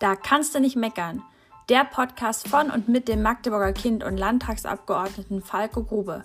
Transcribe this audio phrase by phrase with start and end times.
[0.00, 1.22] Da kannst du nicht meckern.
[1.68, 6.22] Der Podcast von und mit dem Magdeburger Kind und Landtagsabgeordneten Falco Grube.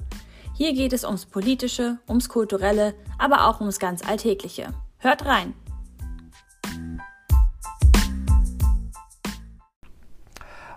[0.56, 4.74] Hier geht es ums Politische, ums Kulturelle, aber auch ums ganz Alltägliche.
[4.98, 5.54] Hört rein!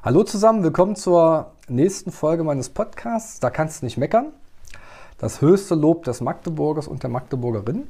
[0.02, 3.40] Hallo zusammen, willkommen zur nächsten Folge meines Podcasts.
[3.40, 4.32] Da kannst du nicht meckern.
[5.16, 7.88] Das höchste Lob des Magdeburgers und der Magdeburgerin.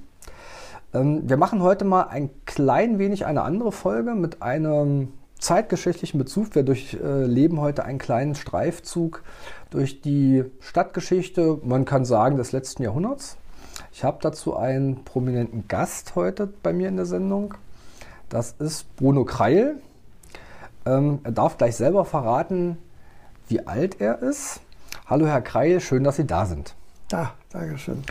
[0.95, 6.55] Ähm, wir machen heute mal ein klein wenig eine andere Folge mit einem zeitgeschichtlichen Bezug.
[6.55, 9.23] Wir durchleben heute einen kleinen Streifzug
[9.71, 13.37] durch die Stadtgeschichte, man kann sagen, des letzten Jahrhunderts.
[13.93, 17.55] Ich habe dazu einen prominenten Gast heute bei mir in der Sendung.
[18.29, 19.77] Das ist Bruno Kreil.
[20.87, 22.79] Ähm, er darf gleich selber verraten,
[23.49, 24.61] wie alt er ist.
[25.07, 26.75] Hallo Herr Kreil, schön, dass Sie da sind.
[27.11, 28.03] Ja, danke schön.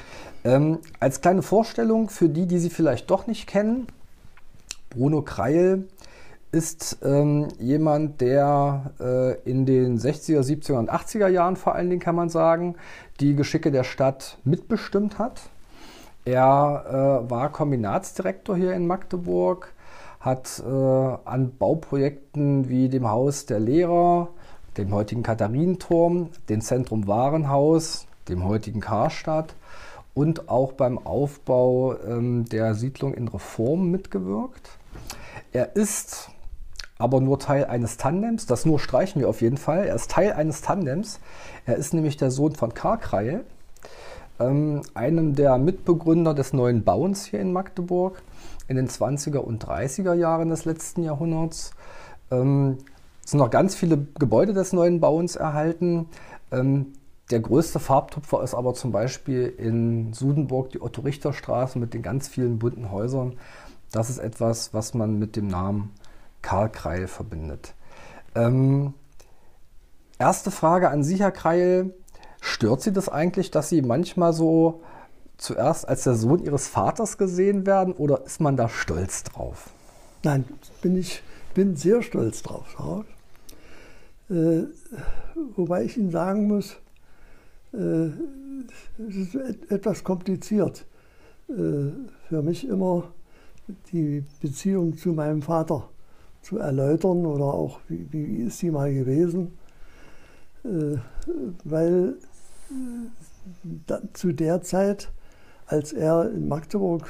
[0.43, 3.87] Ähm, als kleine Vorstellung für die, die Sie vielleicht doch nicht kennen,
[4.89, 5.85] Bruno Kreil
[6.51, 12.01] ist ähm, jemand, der äh, in den 60er, 70er und 80er Jahren vor allen Dingen,
[12.01, 12.75] kann man sagen,
[13.19, 15.41] die Geschicke der Stadt mitbestimmt hat.
[16.25, 19.73] Er äh, war Kombinatsdirektor hier in Magdeburg,
[20.19, 24.27] hat äh, an Bauprojekten wie dem Haus der Lehrer,
[24.77, 29.55] dem heutigen Katharinenturm, dem Zentrum Warenhaus, dem heutigen Karstadt
[30.13, 34.69] und auch beim Aufbau ähm, der Siedlung in Reform mitgewirkt.
[35.51, 36.29] Er ist
[36.97, 39.85] aber nur Teil eines Tandems, das nur streichen wir auf jeden Fall.
[39.85, 41.19] Er ist Teil eines Tandems.
[41.65, 43.43] Er ist nämlich der Sohn von Karl Kreil,
[44.39, 48.21] ähm, einem der Mitbegründer des neuen Bauens hier in Magdeburg
[48.67, 51.71] in den 20er und 30er Jahren des letzten Jahrhunderts.
[52.29, 52.77] Ähm,
[53.23, 56.07] es sind noch ganz viele Gebäude des neuen Bauens erhalten.
[56.51, 56.93] Ähm,
[57.31, 62.59] der größte Farbtupfer ist aber zum Beispiel in Sudenburg die Otto-Richter-Straße mit den ganz vielen
[62.59, 63.37] bunten Häusern.
[63.91, 65.91] Das ist etwas, was man mit dem Namen
[66.41, 67.73] Karl Kreil verbindet.
[68.35, 68.93] Ähm,
[70.19, 71.93] erste Frage an Sie, Herr Kreil.
[72.41, 74.81] Stört Sie das eigentlich, dass Sie manchmal so
[75.37, 79.69] zuerst als der Sohn Ihres Vaters gesehen werden oder ist man da stolz drauf?
[80.23, 80.45] Nein,
[80.81, 82.65] bin ich bin sehr stolz drauf.
[84.29, 84.63] Äh,
[85.55, 86.77] wobei ich Ihnen sagen muss,
[87.73, 89.35] es ist
[89.71, 90.85] etwas kompliziert
[91.49, 91.91] äh,
[92.27, 93.11] für mich immer
[93.91, 95.89] die Beziehung zu meinem Vater
[96.41, 99.57] zu erläutern oder auch wie, wie ist sie mal gewesen,
[100.63, 100.97] äh,
[101.63, 102.15] weil
[104.13, 105.11] zu der Zeit,
[105.65, 107.07] als er in Magdeburg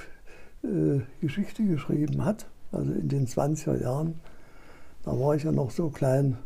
[1.21, 4.19] Geschichte geschrieben hat, also in den 20er Jahren,
[5.03, 6.37] da war ich ja noch so klein,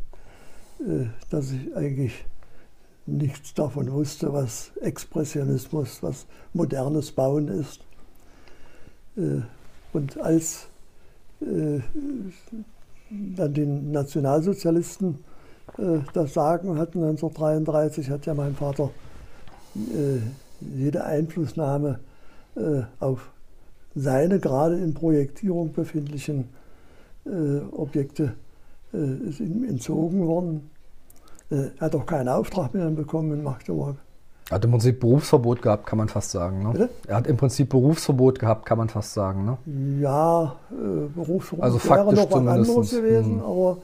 [1.30, 2.26] dass ich eigentlich
[3.06, 7.82] nichts davon wusste, was Expressionismus, was modernes Bauen ist.
[9.18, 9.42] Äh,
[9.94, 10.68] und als
[11.42, 11.80] äh,
[13.10, 15.24] dann die Nationalsozialisten
[15.78, 18.92] äh, das Sagen hatten, 1933, hat ja mein Vater
[20.62, 22.00] jede Einflussnahme
[23.02, 23.30] auf
[23.94, 26.48] seine gerade in Projektierung befindlichen
[27.74, 28.36] Objekte
[28.94, 30.70] ist ihm entzogen worden.
[31.50, 33.98] Äh, er hat auch keinen Auftrag mehr bekommen in Magdeburg.
[34.50, 36.62] Er hat im Prinzip Berufsverbot gehabt, kann man fast sagen.
[36.64, 36.90] Ne?
[37.08, 39.46] Er hat im Prinzip Berufsverbot gehabt, kann man fast sagen.
[39.46, 39.58] Ne?
[40.02, 43.44] Ja, äh, Berufsverbot also wäre noch was anderes gewesen, hm.
[43.44, 43.78] aber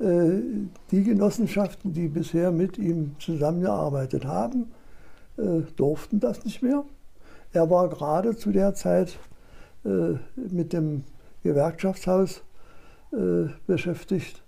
[0.00, 0.42] äh,
[0.90, 4.66] die Genossenschaften, die bisher mit ihm zusammengearbeitet haben,
[5.38, 6.84] äh, durften das nicht mehr.
[7.52, 9.16] Er war gerade zu der Zeit
[9.84, 11.04] äh, mit dem
[11.42, 12.42] Gewerkschaftshaus
[13.12, 14.42] äh, beschäftigt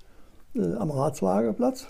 [0.79, 1.89] am Ratswagenplatz.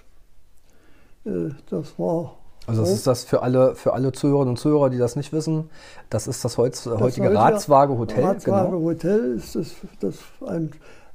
[1.25, 2.37] Äh, das war.
[2.67, 5.69] Also das ist das für alle, für alle Zuhörerinnen und Zuhörer, die das nicht wissen.
[6.09, 8.25] Das ist das, heutz, das heutige Ratswaage Hotel.
[8.25, 8.83] Ratswaage genau.
[8.83, 10.15] Hotel ist das, das,
[10.47, 10.71] ein,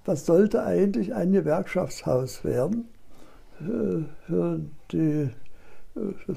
[0.05, 2.87] das sollte eigentlich ein Gewerkschaftshaus werden.
[3.61, 4.03] Äh,
[4.91, 5.29] die,
[5.95, 6.33] äh,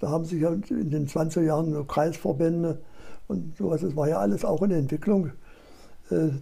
[0.00, 2.80] da haben sich ja in den 20er Jahren nur Kreisverbände
[3.28, 5.30] und sowas, das war ja alles auch in Entwicklung.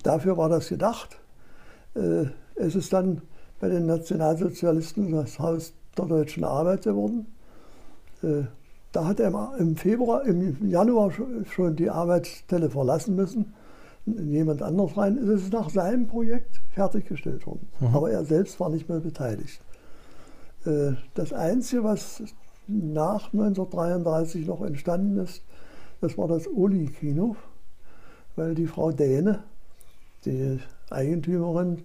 [0.02, 1.16] Dafür war das gedacht.
[1.94, 3.22] Es ist dann
[3.58, 7.26] bei den Nationalsozialisten das Haus der Deutschen Arbeit geworden.
[8.22, 8.44] Äh,
[8.92, 11.10] da hat er im Februar, im Januar
[11.50, 13.52] schon die Arbeitsstelle verlassen müssen.
[14.06, 15.18] Jemand anderes rein.
[15.18, 17.68] Es ist nach seinem Projekt fertiggestellt worden.
[17.80, 17.94] Mhm.
[17.94, 19.60] Aber er selbst war nicht mehr beteiligt.
[20.64, 22.22] Äh, das Einzige, was
[22.66, 25.42] nach 1933 noch entstanden ist,
[26.00, 27.36] das war das Oli-Kino,
[28.36, 29.42] weil die Frau Däne,
[30.24, 31.82] die Eigentümerin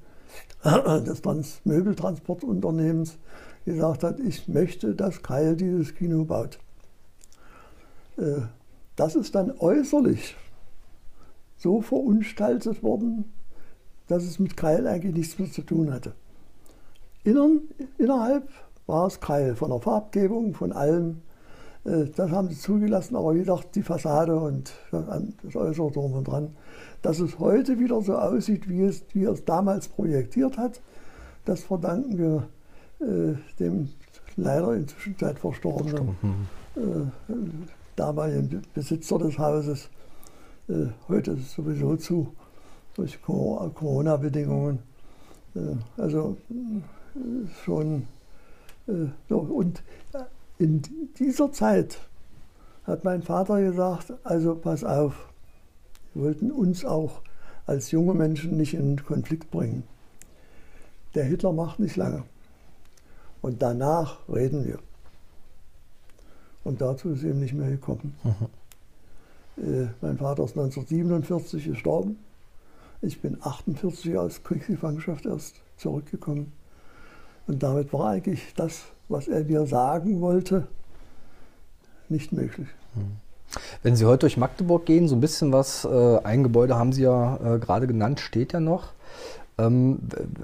[0.63, 1.21] des
[1.63, 3.17] Möbeltransportunternehmens,
[3.65, 6.59] gesagt hat, ich möchte, dass Keil dieses Kino baut.
[8.17, 8.41] Äh,
[8.95, 10.35] das ist dann äußerlich
[11.57, 13.31] so verunstaltet worden,
[14.07, 16.13] dass es mit Keil eigentlich nichts mehr zu tun hatte.
[17.23, 18.49] innen, innerhalb
[18.87, 21.21] war es Kreil von der Farbgebung, von allem.
[21.85, 26.27] Äh, das haben sie zugelassen, aber wie gesagt, die Fassade und das Äußere drum und
[26.27, 26.55] dran.
[27.01, 30.81] Dass es heute wieder so aussieht, wie es, wie es damals projektiert hat,
[31.45, 32.47] das verdanken wir
[32.99, 33.89] dem
[34.35, 36.15] leider inzwischen Zeit verstorbenen
[36.75, 36.81] äh,
[37.95, 39.89] damaligen Besitzer des Hauses.
[40.67, 42.33] Äh, heute ist es sowieso zu,
[42.95, 44.79] durch Corona-Bedingungen.
[45.55, 45.59] Äh,
[46.01, 48.07] also äh, schon
[48.87, 49.33] äh.
[49.33, 49.83] Und
[50.57, 50.81] in
[51.17, 51.99] dieser Zeit
[52.85, 55.29] hat mein Vater gesagt, also pass auf,
[56.13, 57.21] wir wollten uns auch
[57.65, 59.83] als junge Menschen nicht in Konflikt bringen.
[61.13, 62.23] Der Hitler macht nicht lange.
[63.41, 64.79] Und danach reden wir.
[66.63, 68.15] Und dazu ist eben nicht mehr gekommen.
[68.23, 69.63] Mhm.
[69.63, 72.17] Äh, mein Vater ist 1947 gestorben.
[73.01, 76.51] Ich bin 48 aus Kriegsgefangenschaft erst zurückgekommen.
[77.47, 80.67] Und damit war eigentlich das, was er mir sagen wollte,
[82.09, 82.67] nicht möglich.
[82.95, 83.17] Mhm.
[83.81, 87.03] Wenn Sie heute durch Magdeburg gehen, so ein bisschen was, äh, ein Gebäude haben Sie
[87.03, 88.93] ja äh, gerade genannt, steht ja noch.
[89.59, 89.99] Ähm,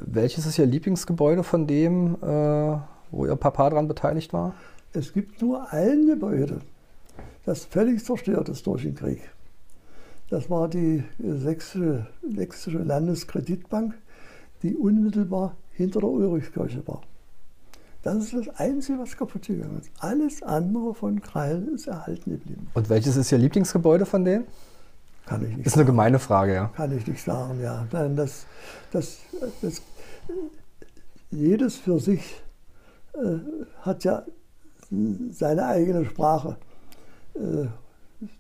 [0.06, 2.78] welches ist Ihr Lieblingsgebäude von dem, äh,
[3.12, 4.54] wo Ihr Papa daran beteiligt war?
[4.94, 6.60] Es gibt nur ein Gebäude,
[7.46, 9.22] das völlig zerstört ist durch den Krieg.
[10.30, 13.94] Das war die Sächsische, Sächsische Landeskreditbank,
[14.64, 17.02] die unmittelbar hinter der Ulrichkirche war.
[18.02, 19.92] Das ist das Einzige, was kaputt gegangen ist.
[20.00, 22.68] Alles andere von Kreil ist erhalten geblieben.
[22.74, 24.46] Und welches ist Ihr Lieblingsgebäude von denen?
[25.26, 25.66] Kann ich nicht.
[25.66, 26.68] Ist eine gemeine Frage, ja.
[26.76, 27.88] Kann ich nicht sagen, ja.
[27.92, 28.46] Nein, das,
[28.92, 29.18] das,
[29.62, 29.82] das,
[31.32, 32.42] jedes für sich
[33.14, 33.40] äh,
[33.82, 34.24] hat ja
[35.32, 36.58] seine eigene Sprache.
[37.34, 37.68] Äh,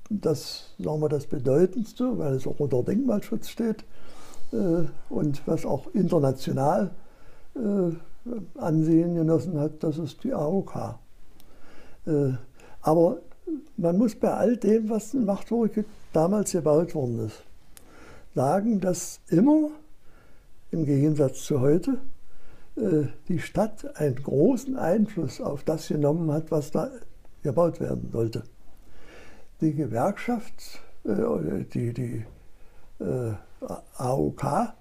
[0.09, 3.83] das, sagen wir, das Bedeutendste, weil es auch unter Denkmalschutz steht
[4.51, 6.91] äh, und was auch international
[7.55, 10.95] äh, Ansehen genossen hat, das ist die AOK.
[12.07, 12.33] Äh,
[12.81, 13.17] aber
[13.77, 17.43] man muss bei all dem, was in Magdeburg damals gebaut worden ist,
[18.33, 19.69] sagen, dass immer,
[20.71, 21.99] im Gegensatz zu heute,
[22.75, 26.89] äh, die Stadt einen großen Einfluss auf das genommen hat, was da
[27.43, 28.43] gebaut werden sollte.
[29.61, 32.25] Die Gewerkschaft, äh, die, die
[32.99, 33.33] äh,
[33.97, 34.73] AOK,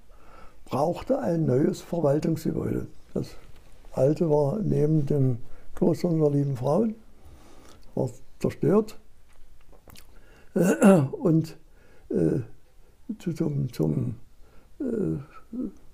[0.64, 2.87] brauchte ein neues Verwaltungsgebäude.
[3.12, 3.28] Das
[3.93, 5.38] alte war neben dem
[5.75, 6.96] Kloster unserer lieben Frauen,
[7.94, 8.11] war
[8.44, 8.99] zerstört.
[11.12, 11.56] Und
[12.11, 12.41] äh,
[13.19, 14.14] zum, zum
[14.81, 14.85] äh,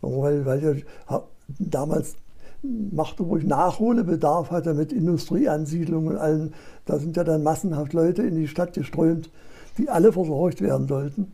[0.00, 1.22] weil, weil ja
[1.58, 2.16] damals
[2.62, 6.52] Magdeburg Nachholbedarf hatte mit Industrieansiedlungen und allem.
[6.84, 9.30] Da sind ja dann massenhaft Leute in die Stadt geströmt,
[9.78, 11.32] die alle versorgt werden sollten.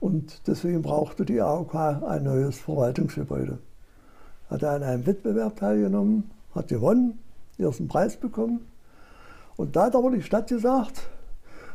[0.00, 3.58] Und deswegen brauchte die AOK ein neues Verwaltungsgebäude.
[4.50, 7.18] Hat er an einem Wettbewerb teilgenommen, hat gewonnen,
[7.58, 8.60] ersten Preis bekommen.
[9.62, 11.02] Und da hat aber die Stadt gesagt,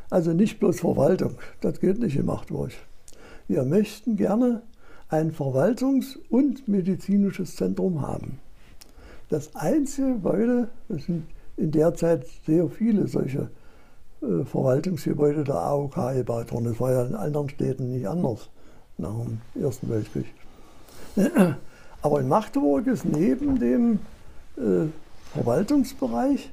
[0.10, 2.74] also nicht bloß Verwaltung, das geht nicht in Magdeburg.
[3.48, 4.62] Wir möchten gerne
[5.08, 8.42] ein Verwaltungs- und medizinisches Zentrum haben.
[9.30, 13.50] Das einzige Gebäude, es sind in der Zeit sehr viele solche
[14.22, 16.66] äh, Verwaltungsgebäude der AOK gebaut worden.
[16.66, 18.50] Das war ja in anderen Städten nicht anders
[18.98, 20.26] nach dem Ersten Weltkrieg.
[22.02, 24.00] Aber in Magdeburg ist neben dem
[24.58, 24.88] äh,
[25.34, 26.52] Verwaltungsbereich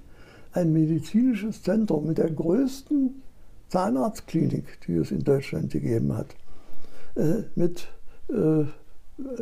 [0.55, 3.23] ein medizinisches Zentrum mit der größten
[3.69, 6.29] Zahnarztklinik, die es in Deutschland gegeben hat.
[7.17, 7.89] Äh, mit
[8.29, 8.65] äh,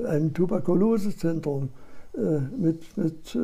[0.06, 1.68] ein Tuberkulosezentrum
[2.14, 3.38] äh, mit, mit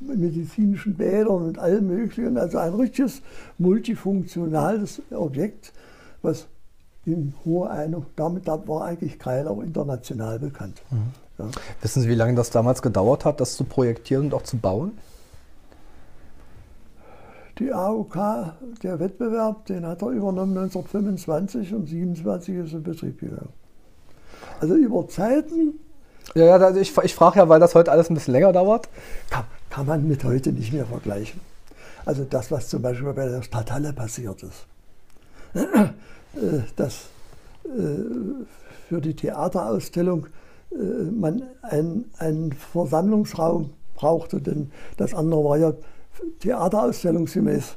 [0.00, 2.38] medizinischen Bädern und allem Möglichen.
[2.38, 3.22] Also ein richtiges
[3.58, 5.72] multifunktionales Objekt,
[6.22, 6.46] was
[7.04, 10.80] in hoher Einung, damit war eigentlich Keil auch international bekannt.
[10.90, 11.12] Mhm.
[11.38, 11.50] Ja.
[11.82, 14.92] Wissen Sie, wie lange das damals gedauert hat, das zu projektieren und auch zu bauen?
[17.58, 18.16] Die AOK,
[18.82, 23.52] der Wettbewerb, den hat er übernommen 1925 und 27 ist in Betrieb gegangen.
[24.60, 25.78] Also über Zeiten.
[26.34, 28.88] Ja, ja also ich, ich frage ja, weil das heute alles ein bisschen länger dauert.
[29.30, 31.40] Kann, kann man mit heute nicht mehr vergleichen.
[32.04, 34.66] Also das, was zum Beispiel bei der Stadthalle passiert ist.
[36.34, 37.10] Äh, dass
[37.64, 38.48] äh,
[38.88, 40.26] für die Theaterausstellung
[40.72, 45.72] äh, man einen Versammlungsraum brauchte, denn das andere war ja
[46.40, 47.76] theaterausstellungsgemäß.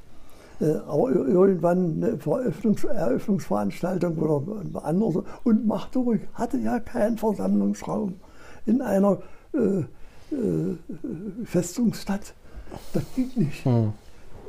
[0.60, 5.24] Äh, aber irgendwann eine Eröffnungs Eröffnungsveranstaltung oder anderes.
[5.44, 8.15] Und Magdeburg hatte ja keinen Versammlungsraum
[8.65, 9.20] in einer
[9.53, 9.84] äh,
[10.36, 10.77] äh,
[11.46, 12.34] Festungsstadt.
[12.94, 13.63] Das ging nicht.
[13.65, 13.94] Hm.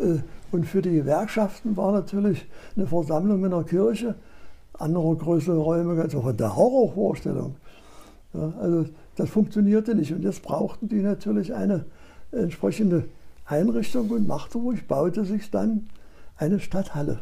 [0.00, 0.18] Äh,
[0.50, 4.14] und für die Gewerkschaften war natürlich eine Versammlung in der Kirche,
[4.78, 7.56] andere größere Räume, ganz auch von der Horrorvorstellung.
[8.32, 10.12] Ja, also das funktionierte nicht.
[10.12, 11.84] Und jetzt brauchten die natürlich eine
[12.32, 13.04] entsprechende
[13.48, 15.88] Einrichtung und Magdeburg baute sich dann
[16.36, 17.20] eine Stadthalle.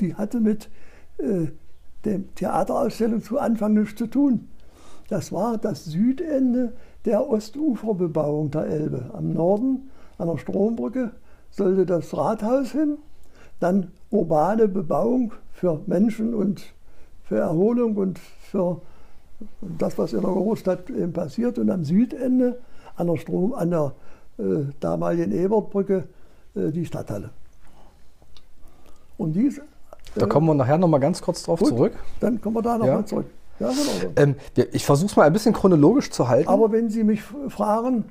[0.00, 0.70] Die hatte mit
[1.18, 1.48] äh,
[2.04, 4.48] der Theaterausstellung zu Anfang nichts zu tun.
[5.08, 6.72] Das war das Südende
[7.04, 9.10] der Ostuferbebauung der Elbe.
[9.12, 11.10] Am Norden, an der Strombrücke,
[11.50, 12.98] sollte das Rathaus hin,
[13.60, 16.74] dann urbane Bebauung für Menschen und
[17.22, 18.80] für Erholung und für
[19.60, 21.58] das, was in der Großstadt eben passiert.
[21.58, 22.60] Und am Südende,
[22.96, 23.94] an der, Strom, an der
[24.38, 26.04] äh, damaligen Ebertbrücke,
[26.54, 27.30] äh, die Stadthalle.
[29.16, 29.60] Und dies
[30.14, 31.92] da kommen wir nachher noch mal ganz kurz drauf Gut, zurück.
[32.20, 33.04] Dann kommen wir da noch ja.
[33.04, 33.26] zurück.
[33.58, 34.12] Ja, genau.
[34.16, 34.36] Ähm,
[34.72, 36.48] ich versuche es mal ein bisschen chronologisch zu halten.
[36.48, 38.04] Aber wenn Sie mich fragen,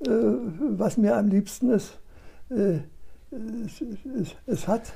[0.00, 1.98] äh, was mir am liebsten ist,
[2.50, 2.78] äh,
[3.64, 4.92] es, es, es, hat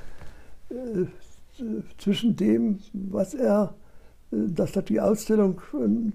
[0.69, 1.05] äh,
[1.97, 3.73] zwischen dem, was er,
[4.31, 5.61] äh, das hat die Ausstellung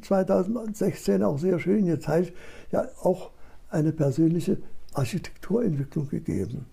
[0.03, 2.33] 2016 auch sehr schön gezeigt,
[2.71, 3.31] ja auch
[3.71, 4.59] eine persönliche
[4.95, 6.67] Architekturentwicklung gegeben.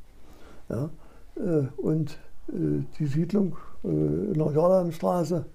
[0.69, 0.89] Ja,
[1.35, 2.17] äh, und
[2.49, 5.45] äh, die Siedlung äh, in der Jordanstraße,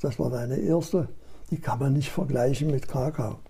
[0.00, 1.08] das war meine erste,
[1.50, 3.40] die kann man nicht vergleichen mit Krakau.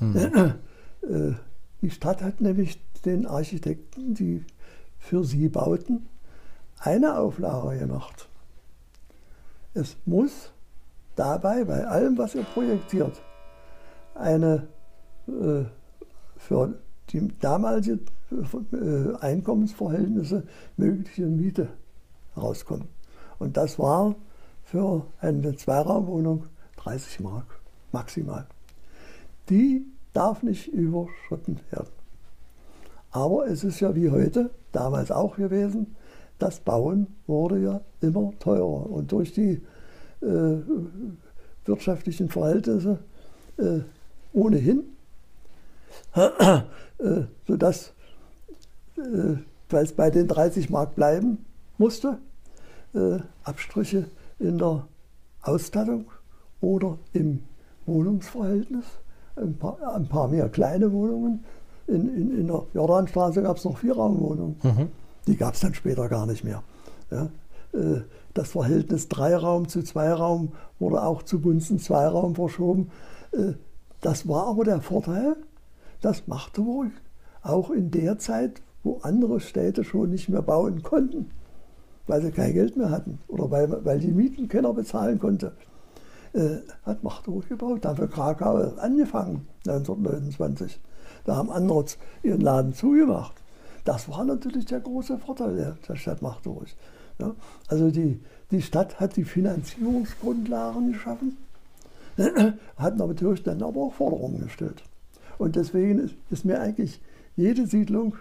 [0.00, 0.54] Mhm.
[1.82, 4.44] Die Stadt hat nämlich den Architekten, die
[4.98, 6.08] für sie bauten,
[6.80, 8.28] eine Auflage gemacht.
[9.74, 10.50] Es muss
[11.14, 13.22] dabei, bei allem, was ihr projektiert,
[14.14, 14.66] eine
[15.28, 15.64] äh,
[16.36, 16.74] für
[17.10, 18.00] die damalige
[18.72, 20.44] äh, Einkommensverhältnisse
[20.76, 21.68] mögliche Miete
[22.36, 22.88] rauskommen.
[23.38, 24.16] Und das war
[24.64, 26.44] für eine Zweiraumwohnung
[26.78, 27.60] 30 Mark
[27.92, 28.46] maximal.
[29.48, 31.90] Die darf nicht überschritten werden.
[33.10, 35.96] Aber es ist ja wie heute, damals auch gewesen,
[36.38, 38.90] das Bauen wurde ja immer teurer.
[38.90, 39.62] Und durch die
[40.20, 40.56] äh,
[41.64, 42.98] wirtschaftlichen Verhältnisse
[43.58, 43.80] äh,
[44.32, 44.84] ohnehin,
[47.46, 47.92] sodass
[48.96, 49.36] äh,
[49.68, 51.44] weil es bei den 30 Mark bleiben
[51.78, 52.18] musste,
[52.94, 54.06] äh, Abstriche
[54.38, 54.86] in der
[55.42, 56.06] Ausstattung
[56.60, 57.42] oder im
[57.84, 58.84] Wohnungsverhältnis,
[59.36, 61.44] ein paar, ein paar mehr kleine Wohnungen.
[61.86, 64.56] In, in, in der Jordanstraße gab es noch Vierraumwohnungen.
[64.62, 64.88] Mhm.
[65.26, 66.62] Die gab es dann später gar nicht mehr.
[67.10, 67.28] Ja,
[67.72, 68.00] äh,
[68.34, 72.90] das Verhältnis Dreiraum zu Zweiraum wurde auch zugunsten Zweiraum verschoben.
[73.32, 73.52] Äh,
[74.00, 75.36] das war aber der Vorteil,
[76.00, 76.92] dass Magdeburg
[77.42, 81.30] auch in der Zeit wo andere Städte schon nicht mehr bauen konnten,
[82.06, 85.52] weil sie kein Geld mehr hatten oder weil, weil die Mieten keiner bezahlen konnte,
[86.32, 87.84] äh, hat Magdeburg gebaut.
[87.84, 90.80] Da haben Krakau angefangen, 1929.
[91.24, 91.84] Da haben andere
[92.22, 93.34] ihren Laden zugemacht.
[93.84, 96.68] Das war natürlich der große Vorteil der, der Stadt Magdeburg.
[97.18, 97.34] Ja,
[97.66, 98.20] also die,
[98.52, 101.36] die Stadt hat die Finanzierungsgrundlagen geschaffen,
[102.76, 104.84] hat natürlich dann aber auch Forderungen gestellt.
[105.38, 107.00] Und deswegen ist, ist mir eigentlich
[107.36, 108.16] jede Siedlung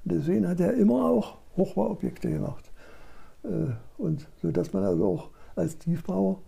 [0.05, 2.71] Und deswegen hat er immer auch Hochbauobjekte gemacht.
[3.45, 6.39] Äh, und so dass man also auch als Tiefbauer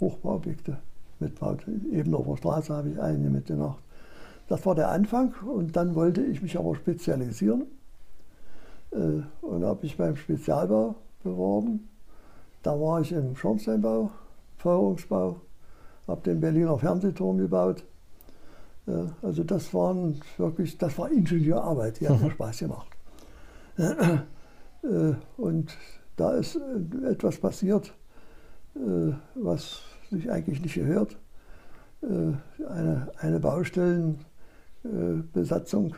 [0.00, 0.78] Hochbauobjekte
[1.20, 1.66] mitbaut.
[1.92, 3.82] Eben auf der Straße habe ich einige mitgemacht.
[4.48, 7.64] Das war der Anfang und dann wollte ich mich aber spezialisieren
[8.92, 11.88] und habe mich beim Spezialbau beworben
[12.66, 14.10] da war ich im Schornsteinbau,
[14.58, 15.40] Feuerungsbau,
[16.08, 17.84] habe den Berliner Fernsehturm gebaut.
[19.22, 22.32] Also das waren wirklich, das war Ingenieurarbeit, die hat mir mhm.
[22.32, 22.88] Spaß gemacht.
[24.82, 25.74] Äh, und
[26.16, 26.58] da ist
[27.08, 27.94] etwas passiert,
[28.76, 29.80] äh, was
[30.10, 31.16] sich eigentlich nicht gehört.
[32.02, 32.34] Äh,
[32.68, 35.96] eine, eine Baustellenbesatzung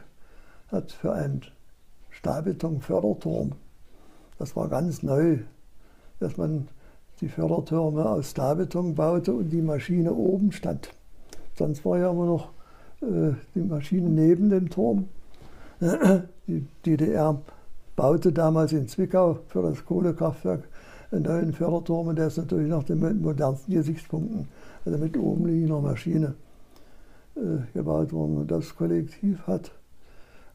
[0.69, 1.43] hat für einen
[2.11, 3.57] Stahlbeton-Förderturm,
[4.39, 5.41] das war ganz neu,
[6.21, 6.69] dass man
[7.21, 10.91] die Fördertürme aus Stahlbeton baute und die Maschine oben stand.
[11.57, 12.51] Sonst war ja immer noch
[13.03, 15.09] äh, die Maschine neben dem Turm.
[16.47, 17.41] Die DDR
[17.95, 20.65] baute damals in Zwickau für das Kohlekraftwerk
[21.11, 24.49] einen neuen Förderturm und der ist natürlich nach den modernsten Gesichtspunkten,
[24.85, 26.35] also mit oben liegender Maschine
[27.37, 27.41] äh,
[27.75, 28.39] gebaut worden.
[28.39, 29.73] Und das Kollektiv hat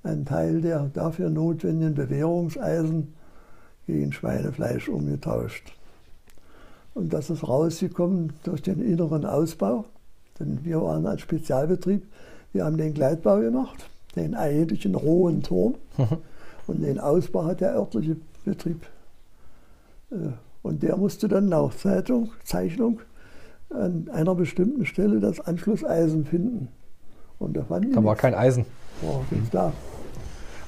[0.03, 3.13] einen Teil der dafür notwendigen Bewährungseisen
[3.87, 5.73] gegen Schweinefleisch umgetauscht.
[6.93, 9.85] Und das ist rausgekommen durch den inneren Ausbau,
[10.39, 12.03] denn wir waren als Spezialbetrieb,
[12.51, 15.75] wir haben den Gleitbau gemacht, den eigentlichen rohen Turm.
[15.97, 16.17] Mhm.
[16.65, 18.85] Und den Ausbau hat der örtliche Betrieb.
[20.11, 20.29] Äh,
[20.61, 23.01] und der musste dann nach Zeitung, Zeichnung
[23.69, 26.69] an einer bestimmten Stelle das Anschlusseisen finden.
[27.39, 28.65] Und da, fanden da war kein Eisen.
[29.31, 29.73] Nicht da.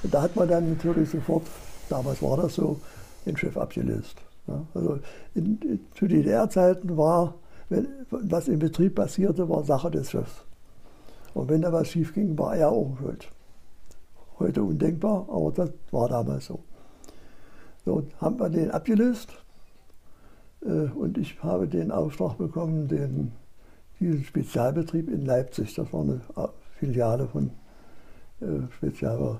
[0.03, 1.43] Und da hat man dann natürlich sofort,
[1.87, 2.79] damals war das so,
[3.25, 4.17] den Chef abgelöst.
[4.47, 4.99] Ja, also
[5.33, 7.35] in, in, zu DDR-Zeiten war,
[7.69, 10.45] wenn, was im Betrieb passierte, war Sache des Chefs.
[11.33, 13.29] Und wenn da was schief ging, war er auch schuld.
[14.39, 16.59] Heute undenkbar, aber das war damals so.
[17.85, 19.29] So haben wir den abgelöst
[20.61, 23.31] äh, und ich habe den Auftrag bekommen, den,
[23.99, 26.21] diesen Spezialbetrieb in Leipzig, das war eine
[26.79, 27.51] Filiale von
[28.41, 29.39] äh, Spezial,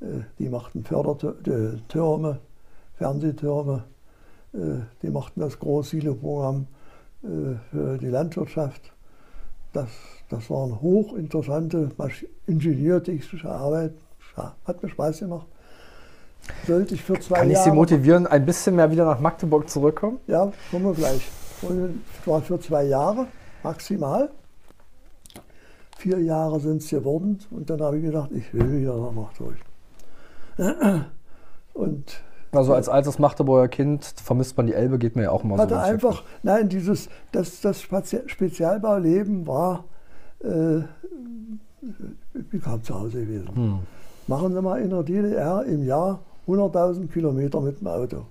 [0.00, 2.40] äh, die machten Fördertürme,
[2.96, 3.84] Fernsehtürme,
[4.52, 4.58] äh,
[5.02, 6.66] die machten das Großsilo-Programm
[7.22, 7.26] äh,
[7.70, 8.92] für die Landwirtschaft.
[9.72, 9.88] Das,
[10.28, 11.90] das waren hochinteressante
[12.46, 13.94] ingenieurtechnische Arbeit,
[14.64, 15.46] hat mir Spaß gemacht.
[16.66, 19.68] Sollte ich für zwei Kann ich Jahre Sie motivieren, ein bisschen mehr wieder nach Magdeburg
[19.68, 20.18] zurückkommen?
[20.26, 21.28] Ja, kommen wir gleich.
[21.62, 23.26] Und war für zwei Jahre
[23.62, 24.30] maximal.
[25.96, 29.56] Vier Jahre sind es geworden und dann habe ich gedacht, ich will wieder nach Magdeburg.
[31.72, 32.22] Und
[32.54, 35.74] also als altes Magdeburger Kind vermisst man die Elbe, geht mir ja auch immer hatte
[35.74, 35.80] so.
[35.80, 39.84] einfach, nein, dieses, das, das Spezialbauleben war,
[40.42, 40.82] äh,
[42.50, 43.48] wie kam zu Hause gewesen.
[43.54, 43.78] Hm.
[44.26, 48.22] Machen Sie mal in der DDR im Jahr 100.000 Kilometer mit dem Auto.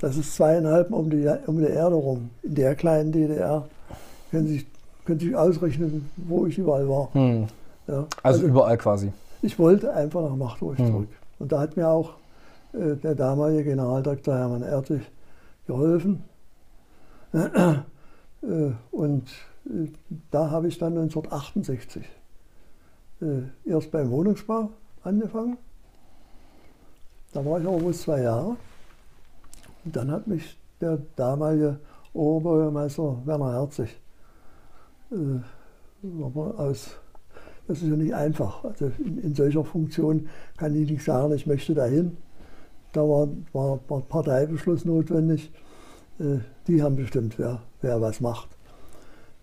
[0.00, 2.30] Das ist zweieinhalb um die, um die Erde rum.
[2.42, 3.66] In der kleinen DDR
[4.30, 4.66] können Sie,
[5.04, 7.08] können Sie ausrechnen, wo ich überall war.
[7.12, 7.46] Hm.
[7.86, 9.12] Ja, also, also, überall quasi.
[9.42, 10.86] Ich wollte einfach nach Magdeburg hm.
[10.86, 11.08] zurück.
[11.38, 12.14] Und da hat mir auch
[12.72, 15.02] der damalige Generaldirektor Hermann Ertig
[15.66, 16.24] geholfen.
[18.42, 19.28] Äh, und
[19.66, 19.88] äh,
[20.30, 22.04] da habe ich dann 1968
[23.20, 23.26] äh,
[23.70, 24.70] erst beim Wohnungsbau
[25.02, 25.58] angefangen.
[27.32, 28.56] Da war ich auch bloß zwei Jahre.
[29.84, 31.78] Und dann hat mich der damalige
[32.12, 34.00] Oberbürgermeister Werner Herzig
[35.12, 35.40] äh,
[36.32, 36.96] aus,
[37.68, 38.64] das ist ja nicht einfach.
[38.64, 42.16] Also in, in, solcher Funktion kann ich nicht sagen, ich möchte dahin.
[42.92, 45.52] Da war, war, Parteibeschluss notwendig.
[46.18, 48.48] Äh, die haben bestimmt, wer, wer was macht.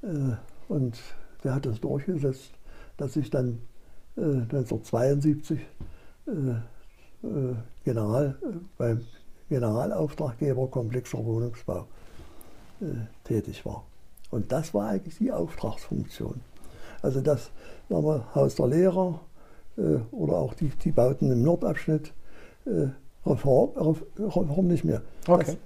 [0.04, 0.36] Äh,
[0.68, 1.00] und
[1.44, 2.52] der hat das durchgesetzt,
[2.98, 3.60] dass ich dann
[4.16, 5.60] 1972
[6.26, 6.32] äh,
[7.84, 8.36] General,
[8.78, 9.02] beim
[9.50, 11.86] Generalauftraggeber komplexer Wohnungsbau
[13.24, 13.84] tätig war.
[14.30, 16.42] Und das war eigentlich die Auftragsfunktion.
[17.02, 17.52] Also das
[17.90, 19.20] wir, Haus der Lehrer
[19.78, 22.14] äh, oder auch die, die Bauten im Nordabschnitt,
[22.66, 22.88] äh,
[23.28, 25.02] Reform, Reform nicht mehr.
[25.28, 25.58] Okay.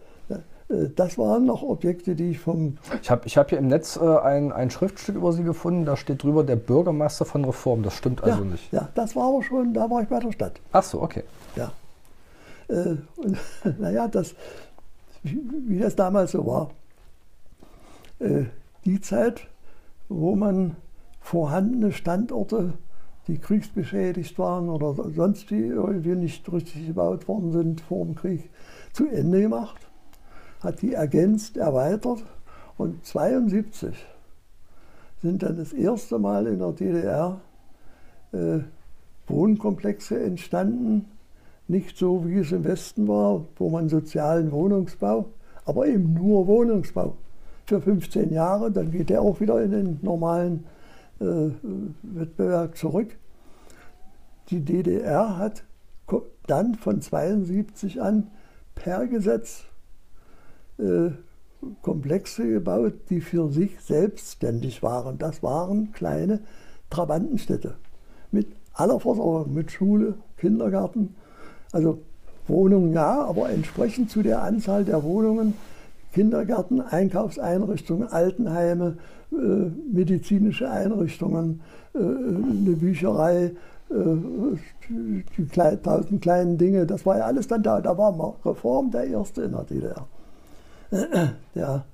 [0.71, 2.78] Äh, das waren noch Objekte, die ich vom.
[3.02, 5.97] Ich habe ich hab hier im Netz äh, ein, ein Schriftstück über Sie gefunden, da
[5.97, 7.84] steht drüber der Bürgermeister von Reform.
[7.84, 8.71] Das stimmt also ja, nicht.
[8.71, 10.60] Ja, das war aber schon, da war ich bei der Stadt.
[10.71, 11.24] Ach so, okay.
[11.56, 11.71] Ja.
[12.67, 13.38] Äh, und
[13.80, 14.36] naja, das,
[15.24, 16.71] wie, wie, das damals so war.
[18.19, 18.45] Äh,
[18.86, 19.47] die Zeit,
[20.10, 20.76] wo man
[21.19, 22.74] vorhandene Standorte,
[23.28, 28.50] die kriegsbeschädigt waren oder sonst wie irgendwie nicht richtig gebaut worden sind vor dem Krieg,
[28.94, 29.92] zu Ende gemacht
[30.62, 32.24] hat die ergänzt, erweitert.
[32.78, 33.96] Und 1972
[35.22, 37.42] sind dann das erste Mal in der DDR
[38.32, 38.60] äh,
[39.28, 41.06] Wohnkomplexe entstanden,
[41.68, 45.26] nicht so wie es im Westen war, wo man sozialen Wohnungsbau,
[45.66, 47.16] aber eben nur Wohnungsbau
[47.66, 50.81] für 15 Jahre, dann geht der auch wieder in den normalen äh,
[51.22, 53.18] Wettbewerb zurück.
[54.50, 55.64] Die DDR hat
[56.48, 58.28] dann von 1972 an
[58.76, 59.64] per Gesetz
[60.78, 61.12] äh,
[61.82, 65.18] Komplexe gebaut, die für sich selbstständig waren.
[65.18, 66.40] Das waren kleine
[66.90, 67.76] Trabantenstädte
[68.32, 71.16] mit aller Versorgung, mit Schule, Kindergarten,
[71.72, 72.02] also
[72.48, 75.54] Wohnungen ja, aber entsprechend zu der Anzahl der Wohnungen
[76.12, 78.97] Kindergärten, Einkaufseinrichtungen, Altenheime,
[79.32, 79.36] äh,
[79.91, 81.62] medizinische Einrichtungen,
[81.93, 83.52] äh, eine Bücherei,
[83.89, 83.93] äh,
[85.38, 87.80] die tausend kleinen Dinge, das war ja alles dann da.
[87.80, 90.06] Da war Reform der erste in der DDR.
[91.56, 91.86] der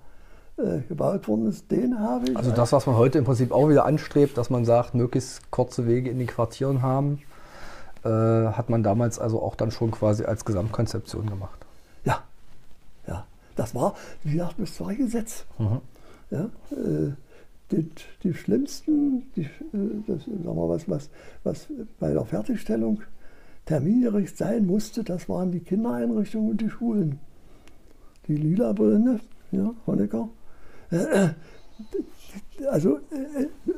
[0.89, 2.35] gebaut worden ist, den habe ich.
[2.35, 5.85] Also das, was man heute im Prinzip auch wieder anstrebt, dass man sagt, möglichst kurze
[5.85, 7.19] Wege in den Quartieren haben,
[8.03, 11.66] hat man damals also auch dann schon quasi als Gesamtkonzeption gemacht.
[13.57, 15.45] Das war, wie gesagt, das war Gesetz.
[15.57, 15.81] Mhm.
[16.29, 17.11] Ja, äh,
[17.71, 17.89] die,
[18.23, 21.09] die, schlimmsten, die, äh, das, sagen wir, was, was,
[21.43, 21.67] was
[21.99, 23.01] bei der Fertigstellung
[23.65, 27.19] termingerecht sein musste, das waren die Kindereinrichtungen und die Schulen.
[28.27, 29.19] Die lila Brille,
[29.51, 30.29] ja, Honecker.
[30.91, 31.29] Äh,
[32.69, 32.99] also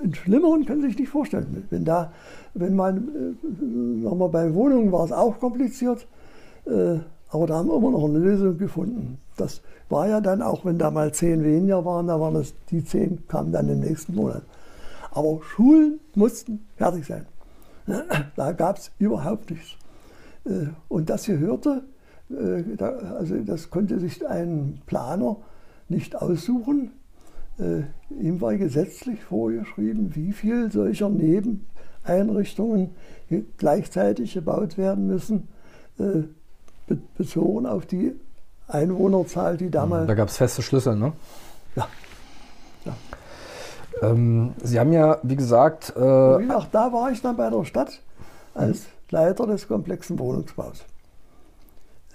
[0.01, 1.67] einen schlimmeren können Sie sich nicht vorstellen.
[1.69, 2.13] Wenn da,
[2.53, 3.35] wenn man,
[4.01, 6.07] sagen wir, bei Wohnungen war es auch kompliziert,
[6.65, 9.17] aber da haben wir immer noch eine Lösung gefunden.
[9.39, 12.83] Das war ja dann, auch wenn da mal zehn weniger waren, da waren es die
[12.83, 14.43] zehn, kamen dann im nächsten Monat.
[15.11, 17.25] Aber Schulen mussten fertig sein.
[18.35, 19.75] Da gab es überhaupt nichts.
[20.45, 21.83] Äh, und das gehörte,
[22.29, 25.37] äh, also das konnte sich ein Planer
[25.87, 26.91] nicht aussuchen.
[27.57, 27.83] Äh,
[28.21, 32.91] ihm war gesetzlich vorgeschrieben, wie viel solcher Nebeneinrichtungen
[33.57, 35.47] gleichzeitig gebaut werden müssen,
[37.15, 38.15] bezogen auf die
[38.69, 40.07] Einwohnerzahl, die damals.
[40.07, 41.13] Da gab es feste Schlüssel, ne?
[41.75, 41.87] Ja.
[42.85, 42.95] ja.
[44.01, 45.93] Ähm, Sie haben ja, wie gesagt.
[45.95, 48.01] Äh, auch da war ich dann bei der Stadt
[48.53, 50.83] als Leiter des komplexen Wohnungsbaus.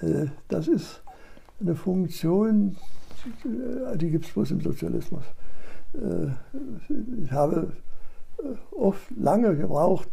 [0.00, 1.02] Äh, das ist
[1.60, 2.76] eine Funktion,
[3.94, 5.22] die gibt es bloß im Sozialismus.
[5.94, 6.28] Äh,
[7.22, 7.72] ich habe
[8.38, 10.08] äh, oft lange gebraucht,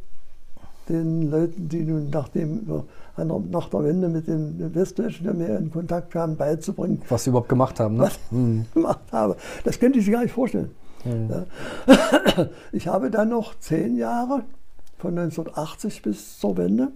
[0.92, 2.86] den Leuten, die nun nachdem wir
[3.18, 7.02] nach der Wende mit den Westdeutschen mehr in Kontakt kamen, beizubringen.
[7.10, 8.04] Was sie überhaupt gemacht haben, ne?
[8.04, 8.66] Was ich mhm.
[8.74, 9.38] gemacht habe.
[9.64, 10.72] Das könnte ich sich gar nicht vorstellen.
[11.06, 11.30] Mhm.
[11.30, 12.48] Ja.
[12.72, 14.44] Ich habe dann noch zehn Jahre,
[14.98, 16.90] von 1980 bis zur Wende,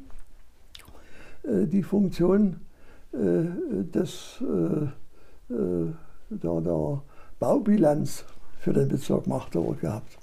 [1.43, 2.57] äh, die Funktion
[3.13, 3.17] äh,
[3.93, 4.87] des, äh,
[6.29, 7.01] der, der
[7.39, 8.25] Baubilanz
[8.59, 10.17] für den Bezirk Magdeburg gehabt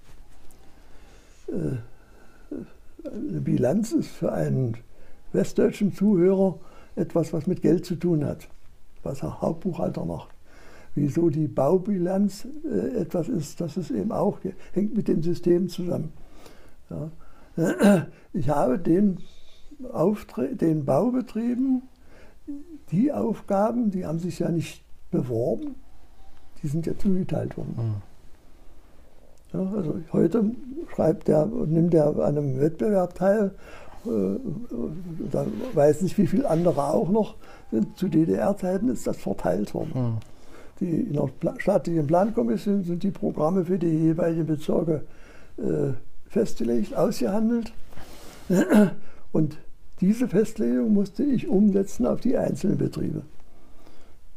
[3.04, 4.76] eine Bilanz ist für einen
[5.32, 6.58] westdeutschen Zuhörer
[6.96, 8.48] etwas, was mit Geld zu tun hat,
[9.02, 10.28] was er Hauptbuchhalter macht.
[10.94, 14.38] Wieso die Baubilanz äh, etwas ist, das ist eben auch,
[14.72, 16.12] hängt mit dem System zusammen.
[16.90, 17.10] Ja.
[18.34, 19.18] Ich habe den,
[20.58, 21.82] den Baubetrieben
[22.90, 25.74] die Aufgaben, die haben sich ja nicht beworben,
[26.62, 27.74] die sind ja zugeteilt worden.
[27.76, 28.11] Mhm.
[29.52, 30.44] Ja, also heute
[30.94, 33.52] schreibt er und nimmt er an einem Wettbewerb teil.
[34.06, 34.38] Äh,
[35.30, 37.36] da weiß nicht, wie viele andere auch noch.
[37.96, 39.92] Zu DDR-Zeiten ist das verteilt worden.
[39.94, 40.16] Mhm.
[40.80, 45.02] Die, in der staatlichen Plankommission sind die Programme für die jeweiligen Bezirke
[45.58, 45.92] äh,
[46.28, 47.72] festgelegt, ausgehandelt.
[49.32, 49.58] Und
[50.00, 53.22] diese Festlegung musste ich umsetzen auf die einzelnen Betriebe.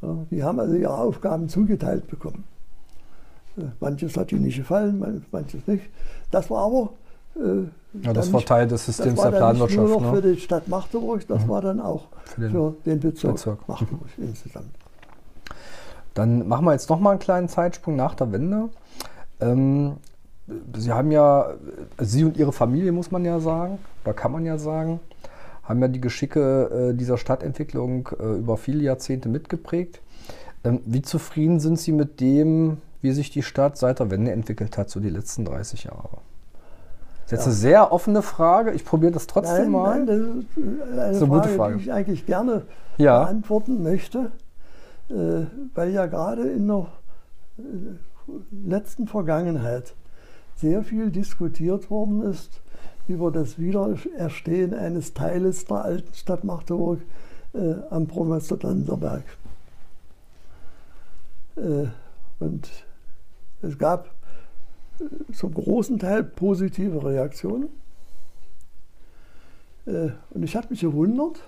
[0.02, 2.44] Ja, die haben also ihre Aufgaben zugeteilt bekommen.
[3.80, 5.86] Manches hat ihnen nicht gefallen, manches nicht.
[6.32, 6.90] Das war aber.
[7.36, 7.68] Äh,
[8.04, 9.72] ja, das war Teil des Systems der Planwirtschaft.
[9.72, 10.22] Nicht nur noch ne?
[10.22, 11.50] für die Stadt Magdeburg, das mhm.
[11.50, 14.26] war dann auch für den, für den Bezirk, Bezirk, Magdeburg mhm.
[14.26, 14.68] insgesamt.
[16.14, 18.70] Dann machen wir jetzt nochmal einen kleinen Zeitsprung nach der Wende.
[19.40, 19.98] Ähm,
[20.78, 21.54] Sie haben ja,
[22.00, 25.00] Sie und Ihre Familie, muss man ja sagen, oder kann man ja sagen,
[25.64, 30.02] haben ja die Geschicke äh, dieser Stadtentwicklung äh, über viele Jahrzehnte mitgeprägt.
[30.64, 34.80] Ähm, wie zufrieden sind Sie mit dem, wie sich die Stadt seit der Wende entwickelt
[34.80, 36.18] hat, so die letzten 30 Jahre?
[37.24, 37.46] Das ist jetzt ja.
[37.46, 38.72] eine sehr offene Frage.
[38.72, 40.04] Ich probiere das trotzdem nein, mal.
[40.04, 42.64] Nein, das ist eine, das ist eine Frage, Frage, die ich eigentlich gerne
[42.98, 43.24] ja.
[43.24, 44.32] beantworten möchte,
[45.10, 46.88] äh, weil ja gerade in der
[47.60, 47.62] äh,
[48.68, 49.94] letzten Vergangenheit
[50.56, 52.62] sehr viel diskutiert worden ist
[53.08, 57.02] über das Wiedererstehen eines Teiles der alten Stadt Magdeburg
[57.54, 59.24] äh, am Promester Danzerberg.
[61.56, 61.86] Äh,
[62.40, 62.85] und
[63.66, 64.10] es gab
[65.00, 67.70] äh, zum großen Teil positive Reaktionen.
[69.86, 71.40] Äh, und ich habe mich gewundert,